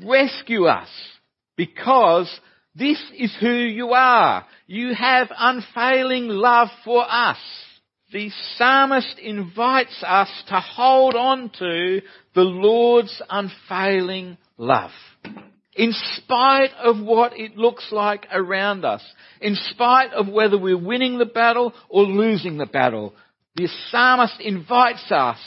Rescue 0.04 0.64
us 0.64 0.88
because 1.56 2.28
this 2.74 3.00
is 3.16 3.34
who 3.40 3.52
you 3.52 3.90
are. 3.90 4.44
You 4.66 4.94
have 4.94 5.28
unfailing 5.36 6.28
love 6.28 6.68
for 6.84 7.04
us. 7.08 7.38
The 8.12 8.30
psalmist 8.56 9.18
invites 9.20 10.02
us 10.06 10.28
to 10.48 10.60
hold 10.60 11.14
on 11.14 11.50
to 11.58 12.02
the 12.34 12.42
Lord's 12.42 13.22
unfailing 13.30 14.36
love 14.58 14.90
in 15.74 15.92
spite 16.16 16.72
of 16.82 17.00
what 17.00 17.38
it 17.38 17.56
looks 17.56 17.88
like 17.90 18.26
around 18.32 18.84
us, 18.84 19.02
in 19.40 19.54
spite 19.54 20.12
of 20.12 20.28
whether 20.28 20.58
we're 20.58 20.76
winning 20.76 21.18
the 21.18 21.24
battle 21.24 21.72
or 21.88 22.02
losing 22.02 22.58
the 22.58 22.66
battle, 22.66 23.14
the 23.54 23.68
psalmist 23.90 24.40
invites 24.40 25.10
us 25.10 25.38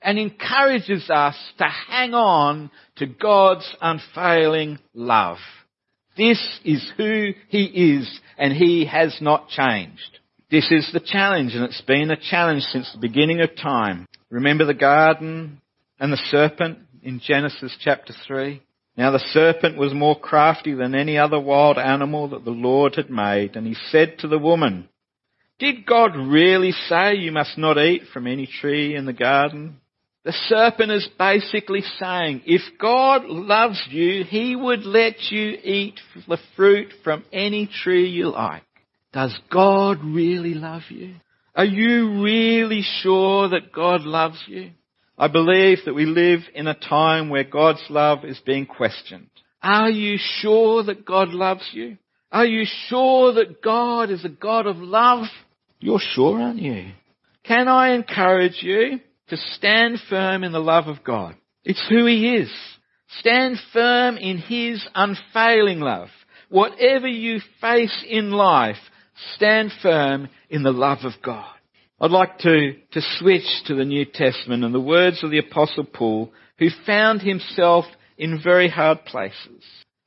and 0.00 0.18
encourages 0.18 1.08
us 1.10 1.36
to 1.58 1.64
hang 1.64 2.14
on 2.14 2.70
to 2.96 3.06
God's 3.06 3.76
unfailing 3.80 4.78
love. 4.94 5.38
This 6.16 6.40
is 6.64 6.90
who 6.96 7.30
He 7.48 7.64
is 7.64 8.20
and 8.38 8.52
He 8.52 8.86
has 8.86 9.16
not 9.20 9.48
changed. 9.48 10.18
This 10.50 10.70
is 10.70 10.90
the 10.92 11.00
challenge 11.00 11.54
and 11.54 11.64
it's 11.64 11.80
been 11.82 12.10
a 12.10 12.16
challenge 12.16 12.62
since 12.64 12.90
the 12.92 13.00
beginning 13.00 13.40
of 13.40 13.56
time. 13.56 14.06
Remember 14.30 14.64
the 14.64 14.74
garden 14.74 15.60
and 15.98 16.12
the 16.12 16.20
serpent 16.30 16.78
in 17.02 17.20
Genesis 17.24 17.76
chapter 17.80 18.14
3? 18.26 18.62
Now 18.96 19.10
the 19.10 19.18
serpent 19.18 19.78
was 19.78 19.94
more 19.94 20.18
crafty 20.18 20.74
than 20.74 20.94
any 20.94 21.16
other 21.16 21.40
wild 21.40 21.78
animal 21.78 22.28
that 22.28 22.44
the 22.44 22.50
Lord 22.50 22.96
had 22.96 23.08
made, 23.08 23.56
and 23.56 23.66
he 23.66 23.74
said 23.90 24.18
to 24.18 24.28
the 24.28 24.38
woman, 24.38 24.88
Did 25.62 25.86
God 25.86 26.16
really 26.16 26.72
say 26.72 27.14
you 27.14 27.30
must 27.30 27.56
not 27.56 27.78
eat 27.78 28.02
from 28.12 28.26
any 28.26 28.48
tree 28.48 28.96
in 28.96 29.06
the 29.06 29.12
garden? 29.12 29.76
The 30.24 30.32
serpent 30.32 30.90
is 30.90 31.08
basically 31.16 31.82
saying, 32.00 32.42
if 32.46 32.62
God 32.80 33.26
loves 33.26 33.80
you, 33.88 34.24
he 34.24 34.56
would 34.56 34.84
let 34.84 35.30
you 35.30 35.56
eat 35.62 36.00
the 36.26 36.38
fruit 36.56 36.88
from 37.04 37.24
any 37.32 37.70
tree 37.84 38.08
you 38.08 38.30
like. 38.30 38.64
Does 39.12 39.38
God 39.52 39.98
really 40.02 40.54
love 40.54 40.82
you? 40.88 41.14
Are 41.54 41.64
you 41.64 42.20
really 42.24 42.82
sure 42.82 43.48
that 43.50 43.72
God 43.72 44.00
loves 44.00 44.42
you? 44.48 44.72
I 45.16 45.28
believe 45.28 45.78
that 45.84 45.94
we 45.94 46.06
live 46.06 46.40
in 46.56 46.66
a 46.66 46.74
time 46.74 47.30
where 47.30 47.44
God's 47.44 47.84
love 47.88 48.24
is 48.24 48.40
being 48.44 48.66
questioned. 48.66 49.30
Are 49.62 49.90
you 49.90 50.18
sure 50.40 50.82
that 50.82 51.06
God 51.06 51.28
loves 51.28 51.70
you? 51.72 51.98
Are 52.32 52.46
you 52.46 52.64
sure 52.88 53.34
that 53.34 53.62
God 53.62 54.10
is 54.10 54.24
a 54.24 54.28
God 54.28 54.66
of 54.66 54.78
love? 54.78 55.26
You're 55.82 55.98
sure, 55.98 56.40
aren't 56.40 56.62
you? 56.62 56.92
Can 57.42 57.66
I 57.66 57.94
encourage 57.94 58.62
you 58.62 59.00
to 59.28 59.36
stand 59.56 59.98
firm 60.08 60.44
in 60.44 60.52
the 60.52 60.60
love 60.60 60.86
of 60.86 61.02
God? 61.02 61.34
It's 61.64 61.84
who 61.88 62.06
He 62.06 62.36
is. 62.36 62.50
Stand 63.18 63.56
firm 63.72 64.16
in 64.16 64.38
His 64.38 64.86
unfailing 64.94 65.80
love. 65.80 66.08
Whatever 66.50 67.08
you 67.08 67.40
face 67.60 68.04
in 68.08 68.30
life, 68.30 68.76
stand 69.34 69.72
firm 69.82 70.28
in 70.48 70.62
the 70.62 70.70
love 70.70 70.98
of 71.02 71.14
God. 71.20 71.50
I'd 72.00 72.12
like 72.12 72.38
to, 72.38 72.74
to 72.92 73.00
switch 73.18 73.64
to 73.66 73.74
the 73.74 73.84
New 73.84 74.04
Testament 74.04 74.62
and 74.62 74.72
the 74.72 74.80
words 74.80 75.24
of 75.24 75.32
the 75.32 75.38
Apostle 75.38 75.84
Paul, 75.84 76.32
who 76.60 76.68
found 76.86 77.22
himself 77.22 77.86
in 78.16 78.40
very 78.40 78.68
hard 78.68 79.04
places, 79.04 79.64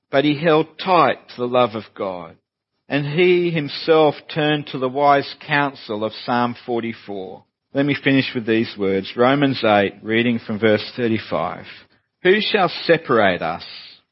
but 0.10 0.24
he 0.24 0.42
held 0.42 0.80
tight 0.80 1.28
to 1.30 1.36
the 1.38 1.48
love 1.48 1.72
of 1.74 1.84
God. 1.94 2.38
And 2.88 3.06
he 3.06 3.50
himself 3.50 4.16
turned 4.34 4.68
to 4.68 4.78
the 4.78 4.90
wise 4.90 5.34
counsel 5.46 6.04
of 6.04 6.14
Psalm 6.24 6.56
44. 6.66 7.44
Let 7.74 7.86
me 7.86 7.96
finish 8.02 8.32
with 8.34 8.46
these 8.46 8.74
words. 8.78 9.12
Romans 9.18 9.62
8, 9.64 9.96
reading 10.04 10.40
from 10.40 10.60
verse 10.60 10.84
35. 10.96 11.66
Who 12.24 12.40
shall 12.40 12.72
separate 12.84 13.42
us 13.42 13.66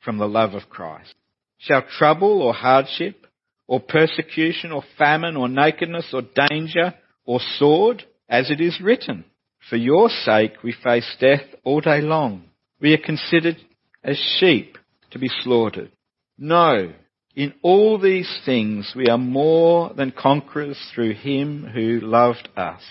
from 0.03 0.17
the 0.17 0.27
love 0.27 0.53
of 0.53 0.69
Christ? 0.69 1.13
Shall 1.59 1.83
trouble 1.97 2.41
or 2.41 2.53
hardship 2.53 3.27
or 3.67 3.79
persecution 3.79 4.71
or 4.71 4.83
famine 4.97 5.37
or 5.37 5.47
nakedness 5.47 6.13
or 6.13 6.23
danger 6.35 6.93
or 7.25 7.39
sword, 7.57 8.03
as 8.27 8.51
it 8.51 8.59
is 8.59 8.81
written. 8.81 9.23
For 9.69 9.77
your 9.77 10.09
sake 10.09 10.63
we 10.63 10.73
face 10.83 11.15
death 11.19 11.43
all 11.63 11.79
day 11.79 12.01
long. 12.01 12.43
We 12.81 12.93
are 12.93 12.97
considered 12.97 13.57
as 14.03 14.17
sheep 14.39 14.77
to 15.11 15.19
be 15.19 15.29
slaughtered. 15.29 15.91
No, 16.37 16.91
in 17.35 17.53
all 17.61 17.99
these 17.99 18.31
things 18.45 18.93
we 18.95 19.07
are 19.07 19.17
more 19.17 19.93
than 19.95 20.11
conquerors 20.11 20.77
through 20.93 21.13
him 21.13 21.67
who 21.73 21.99
loved 22.01 22.47
us. 22.55 22.81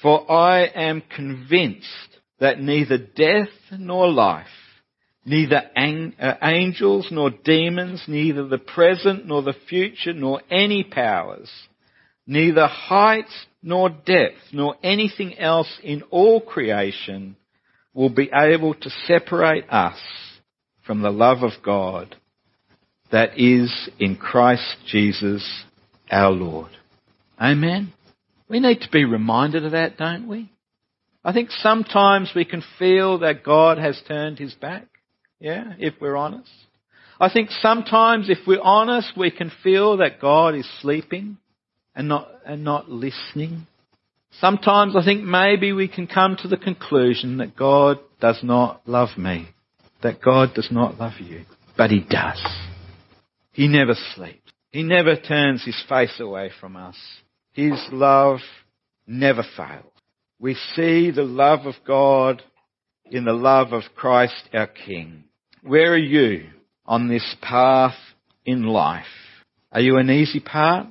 For 0.00 0.30
I 0.30 0.66
am 0.66 1.02
convinced 1.14 1.86
that 2.38 2.60
neither 2.60 2.98
death 2.98 3.48
nor 3.72 4.10
life, 4.10 4.46
neither 5.24 5.62
uh, 5.76 6.34
angels 6.42 7.08
nor 7.10 7.30
demons, 7.30 8.04
neither 8.06 8.46
the 8.46 8.58
present 8.58 9.26
nor 9.26 9.42
the 9.42 9.56
future, 9.68 10.12
nor 10.12 10.40
any 10.48 10.84
powers, 10.84 11.50
neither 12.26 12.68
height 12.68 13.26
nor 13.60 13.90
depth, 13.90 14.38
nor 14.52 14.76
anything 14.84 15.36
else 15.36 15.78
in 15.82 16.02
all 16.10 16.40
creation 16.40 17.36
will 17.92 18.10
be 18.10 18.30
able 18.32 18.74
to 18.74 18.90
separate 19.06 19.68
us 19.68 19.98
from 20.86 21.02
the 21.02 21.10
love 21.10 21.42
of 21.42 21.50
God 21.64 22.14
that 23.10 23.38
is 23.38 23.88
in 23.98 24.16
Christ 24.16 24.76
Jesus 24.86 25.64
our 26.10 26.30
Lord. 26.30 26.70
Amen. 27.40 27.92
We 28.48 28.60
need 28.60 28.80
to 28.80 28.90
be 28.90 29.04
reminded 29.04 29.64
of 29.64 29.72
that, 29.72 29.96
don't 29.96 30.28
we? 30.28 30.50
I 31.24 31.32
think 31.32 31.50
sometimes 31.50 32.32
we 32.34 32.44
can 32.44 32.62
feel 32.78 33.18
that 33.18 33.44
God 33.44 33.78
has 33.78 34.00
turned 34.08 34.38
his 34.38 34.54
back. 34.54 34.86
Yeah, 35.40 35.74
if 35.78 35.94
we're 36.00 36.16
honest. 36.16 36.50
I 37.20 37.30
think 37.30 37.50
sometimes 37.50 38.30
if 38.30 38.38
we're 38.46 38.60
honest, 38.62 39.12
we 39.16 39.30
can 39.30 39.52
feel 39.62 39.98
that 39.98 40.20
God 40.20 40.54
is 40.54 40.68
sleeping 40.80 41.38
and 41.94 42.08
not, 42.08 42.28
and 42.46 42.64
not 42.64 42.88
listening. 42.88 43.66
Sometimes 44.40 44.94
I 44.96 45.04
think 45.04 45.24
maybe 45.24 45.72
we 45.72 45.88
can 45.88 46.06
come 46.06 46.36
to 46.42 46.48
the 46.48 46.56
conclusion 46.56 47.38
that 47.38 47.56
God 47.56 47.98
does 48.20 48.40
not 48.42 48.82
love 48.86 49.18
me, 49.18 49.48
that 50.02 50.22
God 50.22 50.54
does 50.54 50.68
not 50.70 50.98
love 50.98 51.14
you, 51.20 51.44
but 51.76 51.90
He 51.90 52.00
does. 52.00 52.40
He 53.58 53.66
never 53.66 53.96
sleeps. 54.14 54.52
He 54.70 54.84
never 54.84 55.16
turns 55.16 55.64
His 55.64 55.82
face 55.88 56.20
away 56.20 56.52
from 56.60 56.76
us. 56.76 56.94
His 57.54 57.72
love 57.90 58.38
never 59.04 59.42
fails. 59.56 59.90
We 60.38 60.54
see 60.76 61.10
the 61.10 61.24
love 61.24 61.66
of 61.66 61.74
God 61.84 62.40
in 63.06 63.24
the 63.24 63.32
love 63.32 63.72
of 63.72 63.82
Christ 63.96 64.48
our 64.54 64.68
King. 64.68 65.24
Where 65.64 65.92
are 65.94 65.98
you 65.98 66.50
on 66.86 67.08
this 67.08 67.34
path 67.42 67.96
in 68.46 68.62
life? 68.62 69.06
Are 69.72 69.80
you 69.80 69.98
in 69.98 70.08
an 70.08 70.16
easy 70.16 70.38
part? 70.38 70.86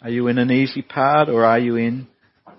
Are 0.00 0.08
you 0.08 0.28
in 0.28 0.38
an 0.38 0.50
easy 0.50 0.80
part 0.80 1.28
or 1.28 1.44
are 1.44 1.58
you 1.58 1.76
in 1.76 2.08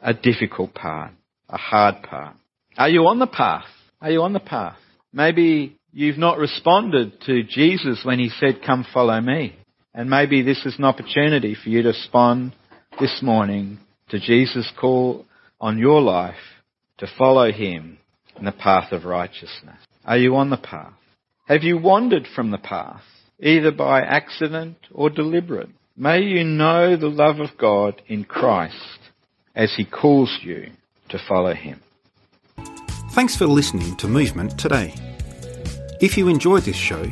a 0.04 0.14
difficult 0.14 0.76
part? 0.76 1.14
A 1.50 1.58
hard 1.58 2.04
part? 2.04 2.36
Are 2.78 2.90
you 2.90 3.08
on 3.08 3.18
the 3.18 3.26
path? 3.26 3.66
Are 4.02 4.12
you 4.12 4.22
on 4.22 4.34
the 4.34 4.40
path? 4.40 4.78
Maybe 5.12 5.77
you've 5.92 6.18
not 6.18 6.38
responded 6.38 7.22
to 7.26 7.44
Jesus 7.44 8.02
when 8.04 8.20
he 8.20 8.30
said, 8.30 8.62
come 8.66 8.86
follow 8.94 9.20
me. 9.20 9.56
And 9.94 10.10
maybe 10.10 10.42
this 10.42 10.66
is 10.66 10.78
an 10.78 10.86
opportunity 10.86 11.56
for 11.56 11.70
you 11.70 11.82
to 11.82 11.90
respond 11.90 12.54
this 13.00 13.20
morning 13.22 13.80
to 14.10 14.20
Jesus' 14.20 14.72
call 14.80 15.26
on 15.60 15.78
your 15.78 16.02
life 16.02 16.36
to 17.00 17.08
follow 17.18 17.52
him 17.52 17.98
in 18.38 18.46
the 18.46 18.52
path 18.52 18.92
of 18.92 19.06
righteousness. 19.06 19.78
Are 20.06 20.18
you 20.18 20.36
on 20.36 20.50
the 20.50 20.58
path? 20.58 20.94
Have 21.48 21.64
you 21.64 21.78
wandered 21.78 22.28
from 22.36 22.52
the 22.52 22.58
path, 22.58 23.02
either 23.40 23.72
by 23.72 24.02
accident 24.02 24.78
or 24.94 25.10
deliberate? 25.10 25.70
May 25.96 26.22
you 26.22 26.44
know 26.44 26.96
the 26.96 27.08
love 27.08 27.40
of 27.40 27.58
God 27.58 28.02
in 28.08 28.24
Christ 28.24 29.00
as 29.56 29.74
he 29.76 29.86
calls 29.86 30.40
you 30.44 30.68
to 31.10 31.20
follow 31.28 31.54
him. 31.54 31.82
Thanks 33.12 33.36
for 33.36 33.48
listening 33.48 33.96
to 33.98 34.08
Movement 34.08 34.60
today. 34.60 34.94
If 36.00 36.16
you 36.16 36.28
enjoyed 36.28 36.62
this 36.62 36.76
show, 36.76 37.04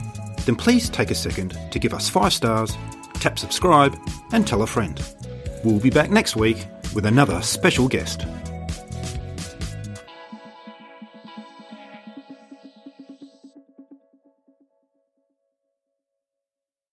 then 0.45 0.55
please 0.55 0.89
take 0.89 1.09
a 1.09 1.15
second 1.15 1.57
to 1.71 1.79
give 1.79 1.91
us 1.91 2.07
five 2.07 2.31
stars, 2.31 2.77
tap 3.15 3.39
subscribe, 3.39 3.97
and 4.31 4.45
tell 4.45 4.61
a 4.61 4.67
friend. 4.67 5.01
We'll 5.63 5.79
be 5.79 5.89
back 5.89 6.11
next 6.11 6.35
week 6.35 6.67
with 6.93 7.07
another 7.07 7.41
special 7.41 7.87
guest. 7.87 8.27